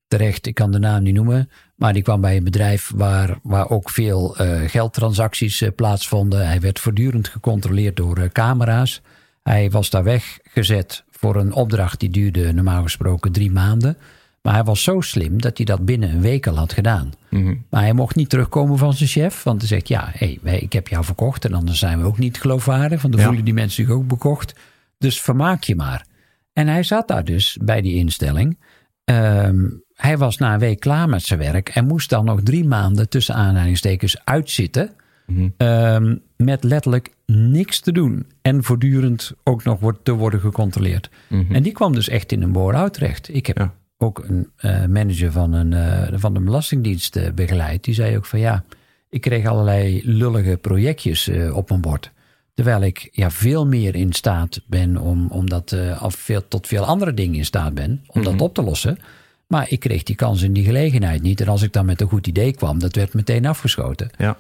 terecht, 0.08 0.46
ik 0.46 0.54
kan 0.54 0.70
de 0.70 0.78
naam 0.78 1.02
niet 1.02 1.14
noemen, 1.14 1.50
maar 1.76 1.92
die 1.92 2.02
kwam 2.02 2.20
bij 2.20 2.36
een 2.36 2.44
bedrijf 2.44 2.92
waar, 2.94 3.38
waar 3.42 3.70
ook 3.70 3.90
veel 3.90 4.40
uh, 4.40 4.60
geldtransacties 4.68 5.60
uh, 5.60 5.68
plaatsvonden. 5.76 6.46
Hij 6.46 6.60
werd 6.60 6.78
voortdurend 6.78 7.28
gecontroleerd 7.28 7.96
door 7.96 8.28
camera's. 8.32 9.02
Hij 9.42 9.70
was 9.70 9.90
daar 9.90 10.04
weggezet 10.04 11.04
voor 11.10 11.36
een 11.36 11.52
opdracht 11.52 12.00
die 12.00 12.10
duurde 12.10 12.52
normaal 12.52 12.82
gesproken 12.82 13.32
drie 13.32 13.50
maanden. 13.50 13.96
Maar 14.44 14.54
hij 14.54 14.64
was 14.64 14.82
zo 14.82 15.00
slim 15.00 15.40
dat 15.40 15.56
hij 15.56 15.66
dat 15.66 15.84
binnen 15.84 16.10
een 16.10 16.20
week 16.20 16.46
al 16.46 16.56
had 16.56 16.72
gedaan. 16.72 17.12
Mhm. 17.30 17.54
Maar 17.70 17.82
hij 17.82 17.92
mocht 17.92 18.16
niet 18.16 18.28
terugkomen 18.28 18.78
van 18.78 18.94
zijn 18.94 19.08
chef. 19.08 19.42
Want 19.42 19.58
hij 19.58 19.68
zegt, 19.68 19.88
ja, 19.88 20.10
hey, 20.12 20.38
ik 20.42 20.72
heb 20.72 20.88
jou 20.88 21.04
verkocht. 21.04 21.44
En 21.44 21.54
anders 21.54 21.78
zijn 21.78 22.00
we 22.00 22.06
ook 22.06 22.18
niet 22.18 22.40
geloofwaardig. 22.40 23.02
Want 23.02 23.14
dan 23.14 23.24
voelen 23.24 23.44
die 23.44 23.54
mensen 23.54 23.84
zich 23.84 23.94
ook 23.94 24.06
bekocht. 24.06 24.54
Dus 24.98 25.20
vermaak 25.20 25.62
je 25.62 25.76
maar. 25.76 26.06
En 26.52 26.68
hij 26.68 26.82
zat 26.82 27.08
daar 27.08 27.24
dus 27.24 27.58
bij 27.62 27.80
die 27.80 27.94
instelling. 27.94 28.58
Ehm, 29.04 29.68
hij 29.94 30.18
was 30.18 30.36
na 30.36 30.52
een 30.52 30.58
week 30.58 30.80
klaar 30.80 31.08
met 31.08 31.22
zijn 31.22 31.40
werk. 31.40 31.68
En 31.68 31.86
moest 31.86 32.10
dan 32.10 32.24
nog 32.24 32.40
drie 32.42 32.64
maanden 32.64 33.08
tussen 33.08 33.34
aanhalingstekens 33.34 34.24
uitzitten. 34.24 34.90
Mhm. 35.26 35.48
Ehm, 35.56 36.16
met 36.36 36.64
letterlijk 36.64 37.10
niks 37.26 37.80
te 37.80 37.92
doen. 37.92 38.26
En 38.42 38.64
voortdurend 38.64 39.32
ook 39.44 39.64
nog 39.64 39.80
wordt, 39.80 40.04
te 40.04 40.12
worden 40.12 40.40
gecontroleerd. 40.40 41.10
Mhm. 41.28 41.54
En 41.54 41.62
die 41.62 41.72
kwam 41.72 41.92
dus 41.92 42.08
echt 42.08 42.32
in 42.32 42.42
een 42.42 42.52
bore-out 42.52 42.92
terecht. 42.92 43.34
Ik 43.34 43.46
heb 43.46 43.70
ook 43.98 44.18
een 44.18 44.50
uh, 44.64 44.86
manager 44.86 45.32
van 45.32 45.52
een, 45.52 45.72
uh, 45.72 46.18
van 46.18 46.34
de 46.34 46.40
Belastingdienst 46.40 47.16
uh, 47.16 47.30
begeleid. 47.30 47.84
Die 47.84 47.94
zei 47.94 48.16
ook 48.16 48.26
van 48.26 48.38
ja, 48.38 48.64
ik 49.08 49.20
kreeg 49.20 49.46
allerlei 49.46 50.00
lullige 50.04 50.56
projectjes 50.56 51.30
op 51.52 51.68
mijn 51.68 51.80
bord. 51.80 52.12
Terwijl 52.54 52.82
ik 52.82 53.08
ja, 53.12 53.30
veel 53.30 53.66
meer 53.66 53.94
in 53.94 54.12
staat 54.12 54.60
ben 54.66 54.96
om, 54.96 55.30
om 55.30 55.48
dat 55.48 55.76
af 55.98 56.14
veel, 56.14 56.48
tot 56.48 56.66
veel 56.66 56.84
andere 56.84 57.14
dingen 57.14 57.34
in 57.34 57.44
staat 57.44 57.74
ben 57.74 58.04
om 58.06 58.22
dat 58.22 58.32
mhm. 58.32 58.42
op 58.42 58.54
te 58.54 58.62
lossen. 58.62 58.98
Maar 59.46 59.70
ik 59.70 59.80
kreeg 59.80 60.02
die 60.02 60.16
kans 60.16 60.42
en 60.42 60.52
die 60.52 60.64
gelegenheid 60.64 61.22
niet. 61.22 61.40
En 61.40 61.48
als 61.48 61.62
ik 61.62 61.72
dan 61.72 61.86
met 61.86 62.00
een 62.00 62.08
goed 62.08 62.26
idee 62.26 62.52
kwam, 62.52 62.78
dat 62.78 62.96
werd 62.96 63.14
meteen 63.14 63.46
afgeschoten. 63.46 64.10
Ja. 64.18 64.38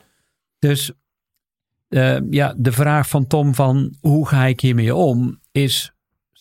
Dus 0.58 0.92
ja, 2.30 2.54
de 2.56 2.72
vraag 2.72 3.08
van 3.08 3.26
Tom 3.26 3.54
van 3.54 3.96
hoe 4.00 4.28
ga 4.28 4.44
ik 4.44 4.60
hiermee 4.60 4.94
om, 4.94 5.40
is 5.52 5.93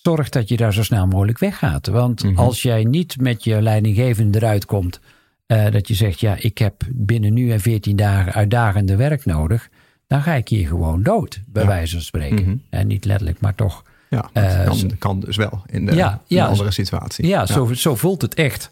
zorg 0.03 0.29
dat 0.29 0.50
je 0.50 0.57
daar 0.57 0.74
zo 0.74 0.83
snel 0.83 1.07
mogelijk 1.07 1.39
weggaat. 1.39 1.88
Want 1.88 2.24
mhm. 2.24 2.38
als 2.38 2.62
jij 2.62 2.83
niet 2.83 3.22
met 3.22 3.43
je 3.43 3.62
leidinggevende 3.62 4.38
eruit 4.38 4.65
komt, 4.65 5.00
uh, 5.48 5.72
dat 5.72 5.88
je 5.88 5.93
zegt, 5.93 6.19
ja, 6.19 6.36
ik 6.39 6.57
heb 6.57 6.83
binnen 6.91 7.33
nu 7.33 7.51
en 7.51 7.60
14 7.60 7.95
dagen 7.95 8.33
uitdagende 8.33 8.95
werk 8.95 9.25
nodig, 9.25 9.69
dan 10.07 10.22
ga 10.22 10.33
ik 10.33 10.48
hier 10.48 10.67
gewoon 10.67 11.03
dood, 11.03 11.41
bij 11.48 11.65
wijze 11.65 11.93
van 11.93 12.01
spreken. 12.01 12.45
Mhm. 12.45 12.55
En 12.69 12.88
niet 12.88 13.05
letterlijk, 13.05 13.39
maar 13.39 13.55
toch. 13.55 13.83
Ja, 14.10 14.29
dat 14.33 14.43
uh, 14.43 14.65
kan, 14.65 14.98
kan, 14.98 15.19
dus 15.19 15.36
wel 15.36 15.63
in 15.65 15.86
de, 15.86 15.95
ja, 15.95 16.22
in 16.27 16.41
andere 16.41 16.72
situatie. 16.72 17.27
Ja, 17.27 17.45
Zo, 17.45 17.74
zo 17.74 17.95
voelt 17.95 18.22
het 18.22 18.33
echt. 18.33 18.72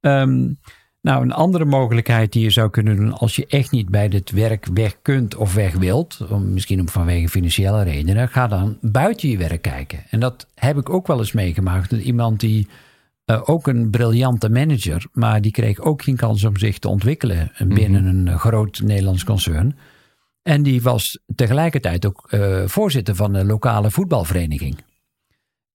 Um, 0.00 0.58
nou, 1.08 1.22
een 1.22 1.32
andere 1.32 1.64
mogelijkheid 1.64 2.32
die 2.32 2.42
je 2.42 2.50
zou 2.50 2.70
kunnen 2.70 2.96
doen 2.96 3.12
als 3.12 3.36
je 3.36 3.46
echt 3.46 3.70
niet 3.70 3.88
bij 3.88 4.08
dit 4.08 4.30
werk 4.30 4.66
weg 4.74 4.96
kunt 5.02 5.36
of 5.36 5.54
weg 5.54 5.74
wilt, 5.74 6.26
om, 6.30 6.52
misschien 6.52 6.80
om 6.80 6.88
vanwege 6.88 7.28
financiële 7.28 7.82
redenen, 7.82 8.28
ga 8.28 8.46
dan 8.46 8.78
buiten 8.80 9.28
je 9.28 9.36
werk 9.36 9.62
kijken. 9.62 9.98
En 10.10 10.20
dat 10.20 10.46
heb 10.54 10.76
ik 10.76 10.90
ook 10.90 11.06
wel 11.06 11.18
eens 11.18 11.32
meegemaakt. 11.32 11.92
Iemand 11.92 12.40
die 12.40 12.68
uh, 13.26 13.40
ook 13.44 13.66
een 13.66 13.90
briljante 13.90 14.50
manager, 14.50 15.06
maar 15.12 15.40
die 15.40 15.52
kreeg 15.52 15.80
ook 15.80 16.02
geen 16.02 16.16
kans 16.16 16.44
om 16.44 16.56
zich 16.56 16.78
te 16.78 16.88
ontwikkelen 16.88 17.52
binnen 17.66 18.04
mhm. 18.04 18.26
een 18.26 18.38
groot 18.38 18.80
Nederlands 18.84 19.24
concern. 19.24 19.76
En 20.42 20.62
die 20.62 20.82
was 20.82 21.18
tegelijkertijd 21.34 22.06
ook 22.06 22.28
uh, 22.30 22.62
voorzitter 22.66 23.14
van 23.14 23.32
de 23.32 23.44
lokale 23.44 23.90
voetbalvereniging. 23.90 24.76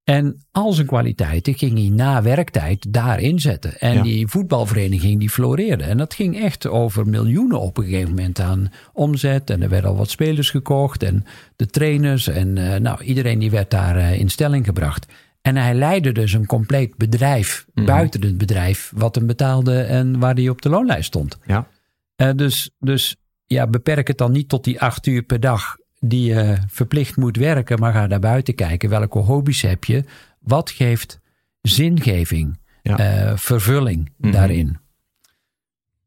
En 0.04 0.46
al 0.52 0.74
zijn 0.74 0.88
kwaliteiten 0.88 1.54
ging 1.54 1.78
hij 1.78 1.90
na 1.90 2.22
werktijd 2.22 2.94
daar 2.94 3.20
inzetten. 3.20 3.80
En 3.80 4.02
die 4.02 4.28
voetbalvereniging 4.28 5.20
die 5.20 5.30
floreerde. 5.30 5.84
En 5.84 5.98
dat 5.98 6.14
ging 6.14 6.42
echt 6.42 6.68
over 6.68 7.08
miljoenen 7.08 7.60
op 7.60 7.78
een 7.78 7.84
gegeven 7.84 8.10
moment 8.10 8.40
aan 8.40 8.72
omzet. 8.94 9.50
En 9.50 9.62
er 9.62 9.70
werden 9.70 9.90
al 9.90 9.98
wat 9.98 10.10
spelers 10.10 10.50
gekocht. 10.50 11.04
En 11.04 11.26
de 11.56 11.66
trainers. 11.66 12.28
En 12.28 12.56
uh, 12.56 12.76
nou, 12.76 13.04
iedereen 13.04 13.40
die 13.40 13.52
werd 13.52 13.72
daar 13.72 13.98
uh, 13.98 14.20
in 14.20 14.30
stelling 14.30 14.66
gebracht. 14.66 15.06
En 15.42 15.56
hij 15.56 15.74
leidde 15.74 16.12
dus 16.12 16.34
een 16.34 16.46
compleet 16.46 16.98
bedrijf 16.98 17.66
mm 17.74 17.86
buiten 17.86 18.22
het 18.22 18.38
bedrijf. 18.38 18.92
Wat 18.96 19.16
hem 19.16 19.26
betaalde 19.26 19.82
en 19.82 20.20
waar 20.20 20.34
hij 20.34 20.50
op 20.50 20.62
de 20.62 20.70
loonlijst 20.70 21.08
stond. 21.08 21.38
Ja. 21.46 21.68
Uh, 22.18 22.30
dus, 22.36 22.70
dus 22.80 23.16
ja, 23.46 23.68
beperk 23.68 24.08
het 24.08 24.18
dan 24.18 24.32
niet 24.32 24.50
tot 24.50 24.64
die 24.64 24.82
acht 24.82 25.08
uur 25.08 25.24
per 25.24 25.40
dag 25.40 25.76
die 26.06 26.34
je 26.34 26.58
verplicht 26.68 27.18
moet 27.18 27.38
werken, 27.38 27.80
maar 27.80 27.94
ga 27.94 28.08
daar 28.08 28.20
buiten 28.20 28.56
kijken. 28.56 28.90
Welke 28.90 29.20
hobby's 29.20 29.62
heb 29.62 29.84
je? 29.84 30.04
Wat 30.40 30.70
geeft 30.70 31.20
zingeving, 31.62 32.60
uh, 32.84 33.32
vervulling 33.36 34.12
mhm. 34.18 34.32
daarin? 34.32 34.78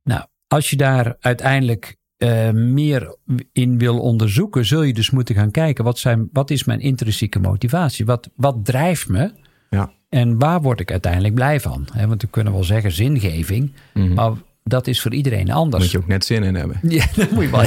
Nou, 0.03 0.25
als 0.49 0.71
je 0.71 0.77
daar 0.77 1.17
uiteindelijk 1.21 1.97
uh, 2.19 2.51
meer 2.51 3.17
in 3.53 3.79
wil 3.79 4.01
onderzoeken, 4.01 4.65
zul 4.65 4.83
je 4.83 4.93
dus 4.93 5.11
moeten 5.11 5.35
gaan 5.35 5.51
kijken: 5.51 5.85
wat, 5.85 5.99
zijn, 5.99 6.29
wat 6.33 6.51
is 6.51 6.65
mijn 6.65 6.81
intrinsieke 6.81 7.39
motivatie? 7.39 8.07
Wat, 8.07 8.31
wat 8.35 8.65
drijft 8.65 9.09
me? 9.09 9.33
Ja. 9.71 9.93
En 10.09 10.39
waar 10.39 10.63
word 10.63 10.81
ik 10.81 10.91
uiteindelijk 10.91 11.35
blij 11.35 11.61
van? 11.61 11.89
want 12.07 12.23
we 12.23 12.29
kunnen 12.29 12.53
wel 12.53 12.65
zeggen 12.65 12.93
zingeving, 12.93 13.73
mm 13.95 14.15
maar 14.15 14.33
dat 14.69 14.87
is 14.87 15.01
voor 15.01 15.15
iedereen 15.15 15.51
anders. 15.51 15.83
Moet 15.83 15.93
je 15.93 15.99
ook 15.99 16.07
net 16.07 16.25
zin 16.25 16.43
in 16.43 16.55
hebben. 16.55 16.79
Ja, 16.89 17.07
dat 17.17 17.31
moet 17.31 17.45
je 17.45 17.51
wel. 17.51 17.61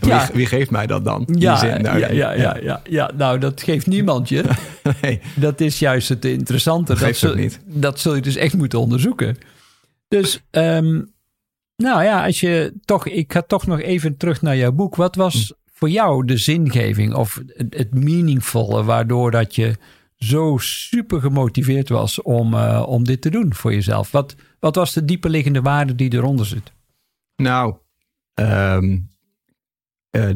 Wie, 0.00 0.10
Ja. 0.10 0.28
wie 0.32 0.46
geeft 0.46 0.70
mij 0.70 0.86
dat 0.86 1.04
dan? 1.04 1.24
Die 1.26 1.40
Ja, 1.40 1.56
zin 1.56 1.82
ja, 1.82 1.96
ja, 1.96 2.32
ja, 2.32 2.56
ja, 2.56 2.80
ja. 2.88 3.10
Nou, 3.16 3.38
dat 3.38 3.62
geeft 3.62 3.86
niemand 3.86 4.28
je. 4.28 4.44
Nee. 5.02 5.20
Dat 5.36 5.60
is 5.60 5.78
juist 5.78 6.08
het 6.08 6.24
interessante. 6.24 6.94
Dat, 6.94 7.08
ook 7.08 7.14
zul, 7.14 7.34
niet. 7.34 7.60
dat 7.64 8.00
zul 8.00 8.14
je 8.14 8.20
dus 8.22 8.36
echt 8.36 8.56
moeten 8.56 8.78
onderzoeken. 8.80 9.36
Dus, 10.08 10.40
ehm, 10.50 11.02
nou 11.76 12.02
ja, 12.04 12.24
als 12.24 12.40
je 12.40 12.72
toch, 12.84 13.06
ik 13.08 13.32
ga 13.32 13.42
toch 13.42 13.66
nog 13.66 13.80
even 13.80 14.16
terug 14.16 14.42
naar 14.42 14.56
jouw 14.56 14.72
boek. 14.72 14.96
Wat 14.96 15.14
was 15.16 15.52
voor 15.72 15.88
jou 15.90 16.24
de 16.24 16.36
zingeving 16.36 17.14
of 17.14 17.40
het, 17.46 17.74
het 17.74 17.94
meaningvolle 17.94 18.84
waardoor 18.84 19.30
dat 19.30 19.54
je 19.54 19.74
zo 20.16 20.56
super 20.60 21.20
gemotiveerd 21.20 21.88
was 21.88 22.22
om, 22.22 22.54
eh, 22.54 22.84
om 22.86 23.04
dit 23.04 23.20
te 23.20 23.30
doen 23.30 23.54
voor 23.54 23.72
jezelf? 23.72 24.10
Wat, 24.10 24.34
wat 24.60 24.74
was 24.76 24.92
de 24.92 25.04
diepe 25.04 25.28
liggende 25.28 25.60
waarde 25.62 25.94
die 25.94 26.12
eronder 26.14 26.46
zit? 26.46 26.72
Nou, 27.36 27.74
ehm, 28.34 28.92
eh, 28.92 28.98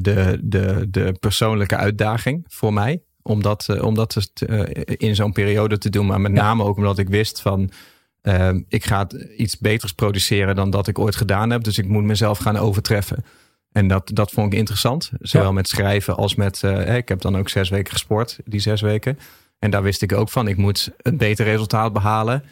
de, 0.01 0.39
de, 0.43 0.87
de 0.91 1.15
persoonlijke 1.21 1.77
uitdaging 1.77 2.45
voor 2.49 2.73
mij. 2.73 3.03
Om 3.23 3.43
dat, 3.43 3.67
eh, 3.69 3.83
om 3.83 3.95
dat 3.95 4.13
dus 4.13 4.31
te- 4.33 4.47
eh, 4.47 4.95
in 5.09 5.15
zo'n 5.15 5.33
periode 5.33 5.79
te 5.79 5.91
doen. 5.91 6.07
Maar 6.07 6.21
met 6.21 6.33
name 6.33 6.65
ook 6.65 6.77
omdat 6.77 6.99
ik 6.99 7.09
wist 7.09 7.41
van... 7.41 7.71
ik 8.69 8.85
ga 8.85 9.07
iets 9.37 9.59
beters 9.59 9.93
produceren 9.93 10.57
dan 10.57 10.71
dat 10.71 10.87
ik 10.89 10.99
ooit 10.99 11.17
gedaan 11.17 11.51
heb. 11.51 11.65
Dus 11.65 11.79
ik 11.79 11.89
moet 11.89 12.05
mezelf 12.05 12.39
gaan 12.39 12.57
overtreffen. 12.57 13.25
En 13.73 13.89
dat, 13.89 14.11
dat 14.15 14.31
vond 14.31 14.53
ik 14.53 14.59
interessant. 14.59 15.11
Zowel 15.21 15.47
Ja. 15.47 15.53
met 15.53 15.69
schrijven 15.69 16.17
als 16.17 16.35
met... 16.35 16.63
eh, 16.63 16.97
ik 16.97 17.09
heb 17.09 17.21
dan 17.21 17.37
ook 17.37 17.49
zes 17.49 17.69
weken 17.69 17.93
gesport, 17.93 18.39
die 18.45 18.61
zes 18.61 18.81
weken. 18.81 19.19
En 19.59 19.71
daar 19.71 19.83
wist 19.83 20.03
ik 20.03 20.13
ook 20.13 20.29
van. 20.29 20.49
Ik 20.49 20.57
moet 20.57 20.91
een 20.97 21.17
beter 21.17 21.45
resultaat 21.45 21.93
behalen. 21.93 22.45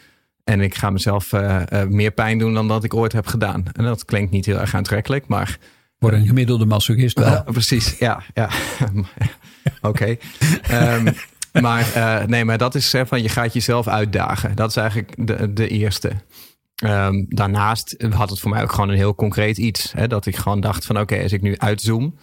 En 0.43 0.61
ik 0.61 0.75
ga 0.75 0.89
mezelf 0.89 1.33
eh, 1.33 1.81
eh, 1.81 1.87
meer 1.89 2.11
pijn 2.11 2.37
doen 2.37 2.53
dan 2.53 2.67
dat 2.67 2.83
ik 2.83 2.93
ooit 2.93 3.11
heb 3.13 3.27
gedaan. 3.27 3.63
En 3.73 3.83
dat 3.83 4.05
klinkt 4.05 4.31
niet 4.31 4.45
heel 4.45 4.59
erg 4.59 4.75
aantrekkelijk, 4.75 5.27
maar 5.27 5.57
Voor 5.99 6.13
een 6.13 6.27
gemiddelde 6.27 6.65
masochist 6.65 7.19
wel. 7.19 7.27
ja, 7.27 7.41
precies, 7.41 7.97
ja, 7.97 8.23
ja. 8.33 8.49
Oké. 9.81 10.17
Ehm, 10.61 11.11
maar 11.61 11.93
eh, 11.93 12.27
nee, 12.27 12.45
maar 12.45 12.57
dat 12.57 12.75
is 12.75 12.91
hè, 12.91 13.05
van 13.05 13.21
je 13.21 13.29
gaat 13.29 13.53
jezelf 13.53 13.87
uitdagen. 13.87 14.55
Dat 14.55 14.69
is 14.69 14.75
eigenlijk 14.75 15.27
de, 15.27 15.53
de 15.53 15.67
eerste. 15.67 16.11
Ehm, 16.75 17.25
daarnaast 17.27 17.95
had 18.09 18.29
het 18.29 18.39
voor 18.39 18.49
mij 18.49 18.61
ook 18.63 18.71
gewoon 18.71 18.89
een 18.89 18.95
heel 18.95 19.15
concreet 19.15 19.57
iets. 19.57 19.91
Hè, 19.91 20.07
dat 20.07 20.25
ik 20.25 20.35
gewoon 20.35 20.59
dacht 20.59 20.85
van 20.85 20.99
oké, 20.99 21.21
als 21.21 21.31
ik 21.31 21.41
nu 21.41 21.57
uitzoom, 21.57 22.15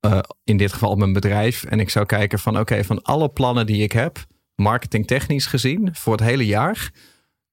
eh, 0.00 0.18
in 0.44 0.56
dit 0.56 0.72
geval 0.72 0.90
op 0.90 0.98
mijn 0.98 1.12
bedrijf, 1.12 1.64
en 1.64 1.80
ik 1.80 1.90
zou 1.90 2.06
kijken 2.06 2.38
van 2.38 2.58
oké, 2.58 2.84
van 2.84 3.02
alle 3.02 3.28
plannen 3.28 3.66
die 3.66 3.82
ik 3.82 3.92
heb, 3.92 4.26
marketingtechnisch 4.54 5.46
gezien, 5.46 5.88
voor 5.92 6.12
het 6.12 6.22
hele 6.24 6.46
jaar, 6.46 6.90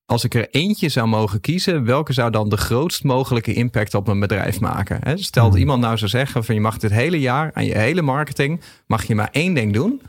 als 0.06 0.24
ik 0.24 0.34
er 0.34 0.50
eentje 0.50 0.90
zou 0.90 1.08
mogen 1.08 1.42
kiezen, 1.42 1.86
welke 1.86 2.14
zou 2.14 2.32
dan 2.32 2.50
de 2.50 2.58
grootst 2.58 3.04
mogelijke 3.04 3.54
impact 3.54 3.94
op 3.94 4.06
mijn 4.06 4.20
bedrijf 4.20 4.60
maken? 4.60 5.20
Stel 5.20 5.44
dat 5.44 5.52
Hmm. 5.52 5.62
iemand 5.62 5.82
nou 5.82 5.98
zou 5.98 6.10
zeggen 6.10 6.44
van 6.44 6.56
je 6.56 6.62
mag 6.62 6.78
dit 6.78 6.92
hele 6.92 7.20
jaar 7.20 7.52
aan 7.54 7.66
je 7.66 7.78
hele 7.78 8.02
marketing, 8.02 8.62
mag 8.88 9.04
je 9.04 9.16
maar 9.16 9.30
één 9.32 9.54
ding 9.54 9.74
doen. 9.74 10.02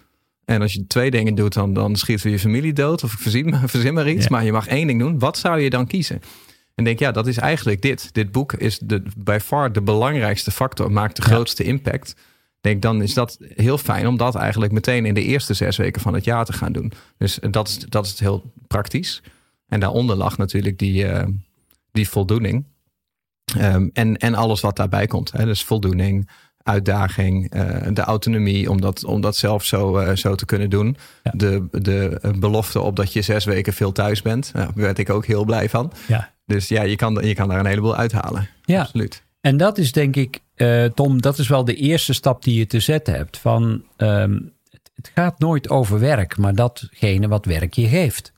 En 0.45 0.63
als 0.63 0.73
je 0.73 0.87
twee 0.87 1.11
dingen 1.11 1.35
doet, 1.35 1.53
dan, 1.55 1.73
dan 1.73 1.97
schiet 1.97 2.23
weer 2.23 2.33
je 2.33 2.39
familie 2.39 2.73
dood 2.73 3.05
of 3.05 3.13
verzin, 3.13 3.55
verzin 3.69 3.95
maar 3.95 4.09
iets. 4.09 4.25
Ja. 4.25 4.31
Maar 4.31 4.45
je 4.45 4.53
mag 4.53 4.67
één 4.67 4.87
ding 4.87 5.01
doen. 5.01 5.19
Wat 5.19 5.39
zou 5.39 5.61
je 5.61 5.71
dan 5.71 5.87
kiezen? 5.87 6.21
En 6.75 6.85
denk, 6.85 6.99
ja, 6.99 7.11
dat 7.13 7.27
is 7.27 7.37
eigenlijk 7.37 7.83
dit. 7.83 8.15
Dit 8.15 8.33
boek 8.33 8.53
is 8.53 8.79
de, 8.79 9.03
by 9.17 9.39
far 9.43 9.73
de 9.73 9.83
belangrijkste 9.83 10.51
factor, 10.51 10.93
maakt 10.93 11.17
de 11.17 11.23
Ja. 11.23 11.29
grootste 11.35 11.63
impact. 11.65 12.15
Denk, 12.61 12.83
dan 12.83 13.03
is 13.03 13.15
dat 13.15 13.39
heel 13.55 13.79
fijn 13.79 14.07
om 14.07 14.17
dat 14.17 14.35
eigenlijk 14.35 14.73
meteen 14.73 15.07
in 15.07 15.15
de 15.15 15.23
eerste 15.23 15.55
zes 15.55 15.77
weken 15.77 16.01
van 16.01 16.15
het 16.15 16.25
jaar 16.25 16.45
te 16.45 16.53
gaan 16.53 16.73
doen. 16.73 16.93
Dus 17.19 17.39
dat 17.51 17.69
is, 17.69 17.79
dat 17.79 18.07
is 18.07 18.21
heel 18.21 18.53
praktisch. 18.67 19.23
En 19.69 19.81
daaronder 19.81 20.17
lag 20.17 20.39
natuurlijk 20.39 20.79
die, 20.79 21.07
eh, 21.07 21.27
die 21.93 22.09
voldoening. 22.09 22.65
Ehm, 23.59 23.89
en, 23.93 24.17
en 24.17 24.35
alles 24.35 24.61
wat 24.61 24.77
daarbij 24.77 25.07
komt. 25.07 25.33
Hè? 25.33 25.45
Dus 25.45 25.65
voldoening, 25.65 26.31
uitdaging, 26.63 27.51
eh, 27.51 27.87
de 27.93 28.01
autonomie 28.01 28.71
om 28.71 28.81
dat, 28.81 29.05
om 29.05 29.21
dat 29.21 29.37
zelf 29.37 29.65
zo, 29.65 29.97
eh, 29.97 30.17
zo 30.17 30.35
te 30.35 30.45
kunnen 30.45 30.71
doen. 30.71 30.97
Ja. 31.23 31.33
De, 31.35 31.67
de 31.71 32.21
belofte 32.39 32.81
op 32.81 32.97
dat 32.97 33.13
je 33.13 33.23
zes 33.23 33.45
weken 33.45 33.73
veel 33.73 33.93
thuis 33.93 34.23
bent. 34.23 34.51
Nou, 34.53 34.67
daar 34.67 34.85
werd 34.85 34.99
ik 34.99 35.11
ook 35.11 35.27
heel 35.27 35.45
blij 35.45 35.69
van. 35.69 35.93
Ja. 36.09 36.35
Dus 36.45 36.69
ja, 36.69 36.83
je 36.83 36.97
kan, 36.97 37.19
je 37.23 37.35
kan 37.35 37.49
daar 37.49 37.59
een 37.59 37.67
heleboel 37.67 37.97
uithalen. 37.97 38.49
Ja. 38.65 38.81
Absoluut. 38.81 39.25
En 39.41 39.57
dat 39.57 39.79
is 39.79 39.93
denk 39.93 40.17
ik, 40.17 40.41
Tom, 40.95 41.23
dat 41.23 41.39
is 41.39 41.49
wel 41.49 41.65
de 41.65 41.75
eerste 41.75 42.13
stap 42.13 42.45
die 42.45 42.59
je 42.59 42.67
te 42.67 42.81
zetten 42.81 43.15
hebt. 43.15 43.39
Van, 43.39 43.85
ehm, 43.97 44.39
het 44.95 45.11
gaat 45.15 45.39
nooit 45.39 45.69
over 45.71 45.99
werk, 45.99 46.37
maar 46.37 46.55
datgene 46.55 47.29
wat 47.29 47.45
werk 47.45 47.75
je 47.75 47.89
geeft. 47.89 48.33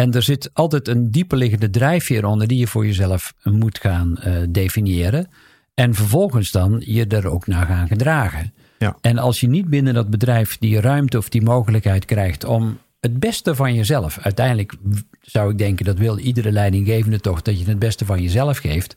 En 0.00 0.12
er 0.12 0.22
zit 0.22 0.50
altijd 0.52 0.88
een 0.88 1.10
dieper 1.10 1.38
liggende 1.38 1.70
drijfveer 1.70 2.24
onder 2.24 2.46
die 2.46 2.58
je 2.58 2.66
voor 2.66 2.86
jezelf 2.86 3.34
moet 3.42 3.78
gaan 3.78 4.16
eh, 4.18 4.36
definiëren. 4.48 5.28
En 5.74 5.94
vervolgens 5.94 6.50
dan 6.50 6.82
je 6.84 7.06
er 7.06 7.28
ook 7.28 7.46
naar 7.46 7.66
gaan 7.66 7.88
gedragen. 7.88 8.52
Ja. 8.78 8.96
En 9.00 9.18
als 9.18 9.40
je 9.40 9.48
niet 9.48 9.68
binnen 9.68 9.94
dat 9.94 10.10
bedrijf 10.10 10.58
die 10.58 10.80
ruimte 10.80 11.18
of 11.18 11.28
die 11.28 11.42
mogelijkheid 11.42 12.04
krijgt 12.04 12.44
om 12.44 12.78
het 13.00 13.20
beste 13.20 13.54
van 13.54 13.74
jezelf, 13.74 14.18
uiteindelijk 14.18 14.74
zou 15.20 15.50
ik 15.50 15.58
denken 15.58 15.84
dat 15.84 15.98
wil 15.98 16.18
iedere 16.18 16.52
leidinggevende 16.52 17.20
toch 17.20 17.42
dat 17.42 17.58
je 17.58 17.64
het 17.64 17.78
beste 17.78 18.04
van 18.04 18.22
jezelf 18.22 18.58
geeft. 18.58 18.94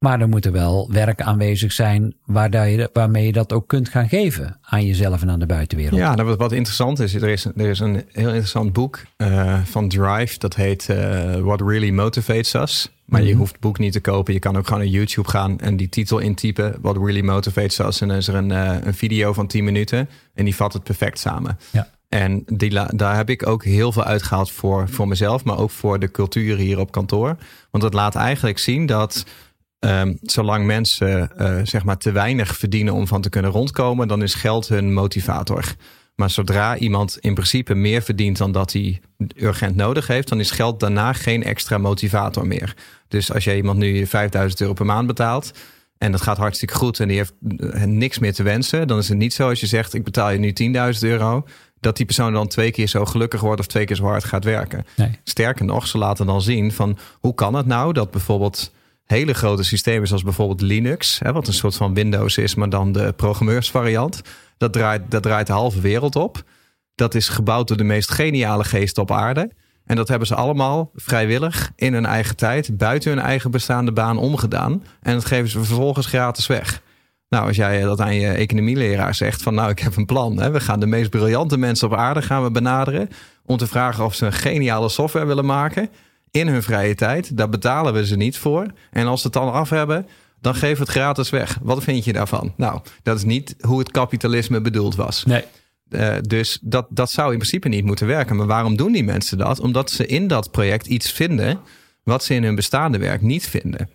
Maar 0.00 0.20
er 0.20 0.28
moet 0.28 0.44
er 0.46 0.52
wel 0.52 0.88
werk 0.92 1.22
aanwezig 1.22 1.72
zijn 1.72 2.14
waar 2.24 2.68
je, 2.68 2.90
waarmee 2.92 3.26
je 3.26 3.32
dat 3.32 3.52
ook 3.52 3.68
kunt 3.68 3.88
gaan 3.88 4.08
geven 4.08 4.58
aan 4.62 4.86
jezelf 4.86 5.22
en 5.22 5.30
aan 5.30 5.38
de 5.38 5.46
buitenwereld. 5.46 5.98
Ja, 6.00 6.14
nou, 6.14 6.28
wat, 6.28 6.38
wat 6.38 6.52
interessant 6.52 6.98
is, 7.00 7.14
er 7.14 7.28
is, 7.28 7.44
er 7.44 7.68
is 7.68 7.78
een 7.80 8.04
heel 8.12 8.28
interessant 8.28 8.72
boek 8.72 9.02
eh, 9.16 9.60
van 9.64 9.88
Drive. 9.88 10.38
Dat 10.38 10.54
heet 10.56 10.88
eh, 10.88 11.34
What 11.36 11.60
Really 11.60 11.90
Motivates 11.90 12.54
Us. 12.54 12.90
Maar 13.04 13.22
je 13.22 13.28
Mhm. 13.28 13.38
hoeft 13.38 13.52
het 13.52 13.60
boek 13.60 13.78
niet 13.78 13.92
te 13.92 14.00
kopen. 14.00 14.32
Je 14.34 14.38
kan 14.38 14.56
ook 14.56 14.66
gewoon 14.66 14.82
naar 14.82 14.90
YouTube 14.92 15.28
gaan 15.28 15.58
en 15.58 15.76
die 15.76 15.88
titel 15.88 16.18
intypen. 16.18 16.76
What 16.80 16.96
Really 16.96 17.20
Motivates 17.22 17.78
Us. 17.78 18.00
En 18.00 18.08
dan 18.08 18.16
is 18.16 18.28
er 18.28 18.34
een, 18.34 18.50
eh, 18.50 18.76
een 18.82 18.94
video 18.94 19.32
van 19.32 19.46
10 19.46 19.64
minuten. 19.64 20.08
En 20.34 20.44
die 20.44 20.54
vat 20.56 20.72
het 20.72 20.82
perfect 20.82 21.18
samen. 21.18 21.58
Ja. 21.70 21.88
En 22.08 22.42
die, 22.46 22.70
daar 22.96 23.16
heb 23.16 23.30
ik 23.30 23.46
ook 23.46 23.64
heel 23.64 23.92
veel 23.92 24.04
uitgehaald 24.04 24.50
voor, 24.50 24.88
voor 24.88 25.08
mezelf. 25.08 25.44
Maar 25.44 25.58
ook 25.58 25.70
voor 25.70 25.98
de 25.98 26.10
cultuur 26.10 26.56
hier 26.56 26.78
op 26.78 26.90
kantoor. 26.92 27.36
Want 27.70 27.84
het 27.84 27.94
laat 27.94 28.14
eigenlijk 28.14 28.58
zien 28.58 28.86
dat... 28.86 29.24
Ehm, 29.80 30.14
zolang 30.22 30.66
mensen 30.66 31.36
eh, 31.36 31.60
zeg 31.64 31.84
maar 31.84 31.98
te 31.98 32.12
weinig 32.12 32.56
verdienen 32.56 32.94
om 32.94 33.06
van 33.06 33.20
te 33.20 33.28
kunnen 33.28 33.50
rondkomen, 33.50 34.08
dan 34.08 34.22
is 34.22 34.34
geld 34.34 34.68
hun 34.68 34.92
motivator. 34.92 35.74
Maar 36.14 36.30
zodra 36.30 36.76
iemand 36.76 37.18
in 37.20 37.34
principe 37.34 37.74
meer 37.74 38.02
verdient 38.02 38.38
dan 38.38 38.52
dat 38.52 38.72
hij 38.72 39.00
urgent 39.36 39.76
nodig 39.76 40.06
heeft, 40.06 40.28
dan 40.28 40.40
is 40.40 40.50
geld 40.50 40.80
daarna 40.80 41.12
geen 41.12 41.42
extra 41.42 41.78
motivator 41.78 42.46
meer. 42.46 42.74
Dus 43.08 43.32
als 43.32 43.44
jij 43.44 43.56
iemand 43.56 43.78
nu 43.78 44.06
5000 44.06 44.60
euro 44.60 44.72
per 44.72 44.86
maand 44.86 45.06
betaalt 45.06 45.50
en 45.98 46.12
dat 46.12 46.20
gaat 46.20 46.36
hartstikke 46.36 46.74
goed 46.74 47.00
en 47.00 47.08
die 47.08 47.16
heeft 47.16 47.32
eh, 47.56 47.82
niks 47.84 48.18
meer 48.18 48.34
te 48.34 48.42
wensen, 48.42 48.88
dan 48.88 48.98
is 48.98 49.08
het 49.08 49.18
niet 49.18 49.34
zo 49.34 49.48
als 49.48 49.60
je 49.60 49.66
zegt 49.66 49.94
ik 49.94 50.04
betaal 50.04 50.30
je 50.30 50.38
nu 50.38 50.52
10.000 50.94 51.00
euro, 51.00 51.46
dat 51.80 51.96
die 51.96 52.06
persoon 52.06 52.32
dan 52.32 52.48
twee 52.48 52.70
keer 52.70 52.86
zo 52.86 53.04
gelukkig 53.04 53.40
wordt 53.40 53.60
of 53.60 53.66
twee 53.66 53.84
keer 53.84 53.96
zo 53.96 54.04
hard 54.04 54.24
gaat 54.24 54.44
werken. 54.44 54.86
Nee. 54.96 55.18
Sterker 55.24 55.64
nog, 55.64 55.86
ze 55.86 55.98
laten 55.98 56.26
dan 56.26 56.42
zien 56.42 56.72
van 56.72 56.98
hoe 57.20 57.34
kan 57.34 57.54
het 57.54 57.66
nou 57.66 57.92
dat 57.92 58.10
bijvoorbeeld 58.10 58.72
hele 59.10 59.34
grote 59.34 59.62
systemen 59.62 60.06
zoals 60.06 60.22
bijvoorbeeld 60.22 60.60
Linux, 60.60 61.18
hè, 61.18 61.32
wat 61.32 61.46
een 61.46 61.52
soort 61.52 61.76
van 61.76 61.94
Windows 61.94 62.38
is, 62.38 62.54
maar 62.54 62.68
dan 62.68 62.92
de 62.92 63.12
programmeursvariant, 63.12 64.20
dat 64.56 64.72
draait, 64.72 65.02
dat 65.08 65.22
draait 65.22 65.46
de 65.46 65.52
halve 65.52 65.80
wereld 65.80 66.16
op. 66.16 66.42
Dat 66.94 67.14
is 67.14 67.28
gebouwd 67.28 67.68
door 67.68 67.76
de 67.76 67.84
meest 67.84 68.10
geniale 68.10 68.64
geesten 68.64 69.02
op 69.02 69.10
aarde. 69.10 69.50
En 69.84 69.96
dat 69.96 70.08
hebben 70.08 70.26
ze 70.26 70.34
allemaal 70.34 70.90
vrijwillig 70.94 71.72
in 71.76 71.92
hun 71.92 72.06
eigen 72.06 72.36
tijd, 72.36 72.76
buiten 72.76 73.10
hun 73.10 73.20
eigen 73.20 73.50
bestaande 73.50 73.92
baan 73.92 74.18
omgedaan. 74.18 74.84
En 75.02 75.14
dat 75.14 75.24
geven 75.24 75.48
ze 75.48 75.64
vervolgens 75.64 76.06
gratis 76.06 76.46
weg. 76.46 76.82
Nou, 77.28 77.46
als 77.46 77.56
jij 77.56 77.80
dat 77.80 78.00
aan 78.00 78.14
je 78.14 78.28
economieleraar 78.28 79.14
zegt 79.14 79.42
van 79.42 79.54
nou, 79.54 79.70
ik 79.70 79.78
heb 79.78 79.96
een 79.96 80.06
plan. 80.06 80.38
Hè, 80.38 80.50
we 80.50 80.60
gaan 80.60 80.80
de 80.80 80.86
meest 80.86 81.10
briljante 81.10 81.56
mensen 81.56 81.86
op 81.86 81.94
aarde 81.94 82.22
gaan 82.22 82.42
we 82.42 82.50
benaderen 82.50 83.08
om 83.44 83.56
te 83.56 83.66
vragen 83.66 84.04
of 84.04 84.14
ze 84.14 84.26
een 84.26 84.32
geniale 84.32 84.88
software 84.88 85.26
willen 85.26 85.46
maken 85.46 85.90
in 86.30 86.48
hun 86.48 86.62
vrije 86.62 86.94
tijd. 86.94 87.36
Daar 87.36 87.48
betalen 87.48 87.92
we 87.92 88.06
ze 88.06 88.16
niet 88.16 88.38
voor. 88.38 88.66
En 88.90 89.06
als 89.06 89.20
ze 89.20 89.26
het 89.26 89.36
dan 89.36 89.52
af 89.52 89.70
hebben, 89.70 90.06
dan 90.40 90.54
geven 90.54 90.76
we 90.76 90.82
het 90.82 90.90
gratis 90.90 91.30
weg. 91.30 91.58
Wat 91.62 91.82
vind 91.84 92.04
je 92.04 92.12
daarvan? 92.12 92.52
Nou, 92.56 92.80
dat 93.02 93.16
is 93.16 93.24
niet 93.24 93.54
hoe 93.60 93.78
het 93.78 93.90
kapitalisme 93.90 94.60
bedoeld 94.60 94.94
was. 94.94 95.24
Nee. 95.24 95.44
Uh, 95.90 96.16
dus 96.20 96.58
dat, 96.62 96.86
dat 96.90 97.10
zou 97.10 97.32
in 97.32 97.38
principe 97.38 97.68
niet 97.68 97.84
moeten 97.84 98.06
werken. 98.06 98.36
Maar 98.36 98.46
waarom 98.46 98.76
doen 98.76 98.92
die 98.92 99.04
mensen 99.04 99.38
dat? 99.38 99.60
Omdat 99.60 99.90
ze 99.90 100.06
in 100.06 100.26
dat 100.26 100.50
project 100.50 100.86
iets 100.86 101.12
vinden 101.12 101.60
wat 102.02 102.24
ze 102.24 102.34
in 102.34 102.44
hun 102.44 102.54
bestaande 102.54 102.98
werk 102.98 103.20
niet 103.20 103.46
vinden. 103.46 103.90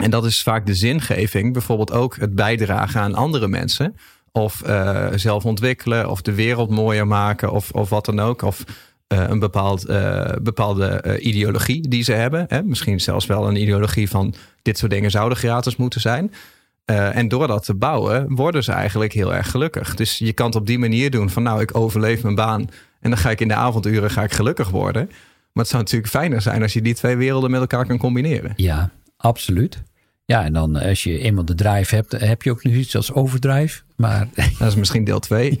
En 0.00 0.10
dat 0.10 0.24
is 0.24 0.42
vaak 0.42 0.66
de 0.66 0.74
zingeving, 0.74 1.52
bijvoorbeeld 1.52 1.92
ook 1.92 2.16
het 2.16 2.34
bijdragen 2.34 3.00
aan 3.00 3.14
andere 3.14 3.48
mensen. 3.48 3.96
Of 4.32 4.62
uh, 4.66 5.06
zelf 5.14 5.44
ontwikkelen, 5.44 6.10
of 6.10 6.22
de 6.22 6.34
wereld 6.34 6.70
mooier 6.70 7.06
maken, 7.06 7.52
of, 7.52 7.70
of 7.70 7.88
wat 7.88 8.04
dan 8.04 8.20
ook. 8.20 8.42
Of 8.42 8.64
een 9.16 9.38
bepaald, 9.38 9.88
uh, 9.88 10.30
bepaalde 10.42 11.18
ideologie 11.20 11.88
die 11.88 12.02
ze 12.02 12.12
hebben. 12.12 12.44
Hè? 12.48 12.62
Misschien 12.62 13.00
zelfs 13.00 13.26
wel 13.26 13.48
een 13.48 13.56
ideologie 13.56 14.08
van 14.08 14.34
dit 14.62 14.78
soort 14.78 14.90
dingen 14.90 15.10
zouden 15.10 15.38
gratis 15.38 15.76
moeten 15.76 16.00
zijn. 16.00 16.32
En 16.84 17.28
door 17.28 17.46
dat 17.46 17.64
te 17.64 17.74
bouwen 17.74 18.34
worden 18.34 18.64
ze 18.64 18.72
eigenlijk 18.72 19.12
heel 19.12 19.34
erg 19.34 19.50
gelukkig. 19.50 19.94
Dus 19.94 20.18
je 20.18 20.32
kan 20.32 20.46
het 20.46 20.54
op 20.54 20.66
die 20.66 20.78
manier 20.78 21.10
doen 21.10 21.30
van 21.30 21.42
nou, 21.42 21.60
ik 21.60 21.76
overleef 21.76 22.22
mijn 22.22 22.34
baan 22.34 22.68
en 23.00 23.10
dan 23.10 23.18
ga 23.18 23.30
ik 23.30 23.40
in 23.40 23.48
de 23.48 23.54
avonduren 23.54 24.10
ga 24.10 24.22
ik 24.22 24.32
gelukkig 24.32 24.68
worden. 24.68 25.06
Maar 25.52 25.62
het 25.62 25.68
zou 25.68 25.82
natuurlijk 25.82 26.10
fijner 26.10 26.42
zijn 26.42 26.62
als 26.62 26.72
je 26.72 26.82
die 26.82 26.94
twee 26.94 27.16
werelden 27.16 27.50
met 27.50 27.60
elkaar 27.60 27.86
kan 27.86 27.98
combineren. 27.98 28.52
Ja, 28.56 28.90
absoluut. 29.16 29.82
Ja, 30.26 30.44
en 30.44 30.52
dan 30.52 30.76
als 30.76 31.02
je 31.02 31.18
eenmaal 31.18 31.44
de 31.44 31.54
drive 31.54 31.94
hebt, 31.94 32.12
heb 32.12 32.42
je 32.42 32.50
ook 32.50 32.64
nog 32.64 32.72
iets 32.72 32.96
als 32.96 33.12
overdrive. 33.12 33.80
Maar 33.96 34.28
Dat 34.58 34.68
is 34.68 34.74
misschien 34.74 35.04
deel 35.04 35.18
2. 35.20 35.60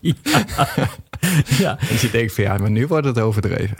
ja, 1.58 1.78
Dat 1.90 2.00
je 2.00 2.08
denkt 2.12 2.34
van 2.34 2.44
ja, 2.44 2.56
maar 2.56 2.70
nu 2.70 2.86
wordt 2.86 3.06
het 3.06 3.18
overdreven. 3.20 3.76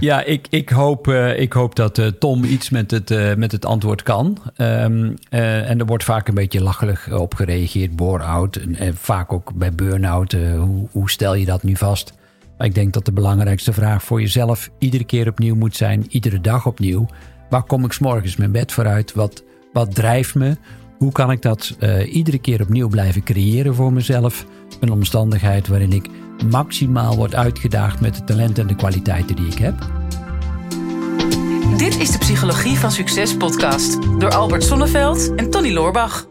ja 0.00 0.24
ik, 0.24 0.46
ik, 0.50 0.68
hoop, 0.68 1.08
eh, 1.08 1.40
ik 1.40 1.52
hoop 1.52 1.74
dat 1.76 1.98
eh, 1.98 2.06
Tom 2.06 2.44
iets 2.44 2.70
met 2.70 2.90
het, 2.90 3.10
eh, 3.10 3.34
met 3.34 3.52
het 3.52 3.64
antwoord 3.64 4.02
kan. 4.02 4.38
Ehm, 4.56 5.12
eh, 5.28 5.70
en 5.70 5.78
er 5.78 5.86
wordt 5.86 6.04
vaak 6.04 6.28
een 6.28 6.34
beetje 6.34 6.62
lachelig 6.62 7.12
op 7.12 7.34
gereageerd. 7.34 7.96
Bore-out 7.96 8.56
en, 8.56 8.76
en 8.76 8.96
vaak 8.96 9.32
ook 9.32 9.54
bij 9.54 9.72
burn-out. 9.72 10.32
eh, 10.32 10.60
hoe, 10.60 10.88
hoe 10.90 11.10
stel 11.10 11.34
je 11.34 11.44
dat 11.44 11.62
nu 11.62 11.76
vast? 11.76 12.12
Ik 12.58 12.74
denk 12.74 12.92
dat 12.92 13.04
de 13.04 13.12
belangrijkste 13.12 13.72
vraag 13.72 14.02
voor 14.02 14.20
jezelf 14.20 14.70
iedere 14.78 15.04
keer 15.04 15.28
opnieuw 15.28 15.54
moet 15.54 15.76
zijn. 15.76 16.06
Iedere 16.08 16.40
dag 16.40 16.66
opnieuw. 16.66 17.06
Waar 17.50 17.62
kom 17.62 17.84
ik 17.84 18.00
morgens 18.00 18.36
mijn 18.36 18.52
bed 18.52 18.72
vooruit? 18.72 19.12
Wat, 19.12 19.44
wat 19.72 19.94
drijft 19.94 20.34
me? 20.34 20.56
Hoe 20.98 21.12
kan 21.12 21.30
ik 21.30 21.42
dat 21.42 21.76
eh, 21.78 22.14
iedere 22.14 22.38
keer 22.38 22.60
opnieuw 22.60 22.88
blijven 22.88 23.22
creëren 23.22 23.74
voor 23.74 23.92
mezelf? 23.92 24.46
Een 24.80 24.90
omstandigheid 24.90 25.68
waarin 25.68 25.92
ik 25.92 26.08
maximaal 26.50 27.16
word 27.16 27.34
uitgedaagd 27.34 28.00
met 28.00 28.14
de 28.16 28.24
talenten 28.24 28.62
en 28.62 28.68
de 28.68 28.76
kwaliteiten 28.76 29.36
die 29.36 29.46
ik 29.46 29.58
heb. 29.58 29.74
Dit 31.76 31.98
is 31.98 32.10
de 32.10 32.18
Psychologie 32.18 32.78
van 32.78 32.90
Succes 32.90 33.36
podcast 33.36 33.98
door 34.18 34.34
Albert 34.34 34.64
Sonneveld 34.64 35.34
en 35.34 35.50
Tony 35.50 35.72
Loorbach. 35.72 36.30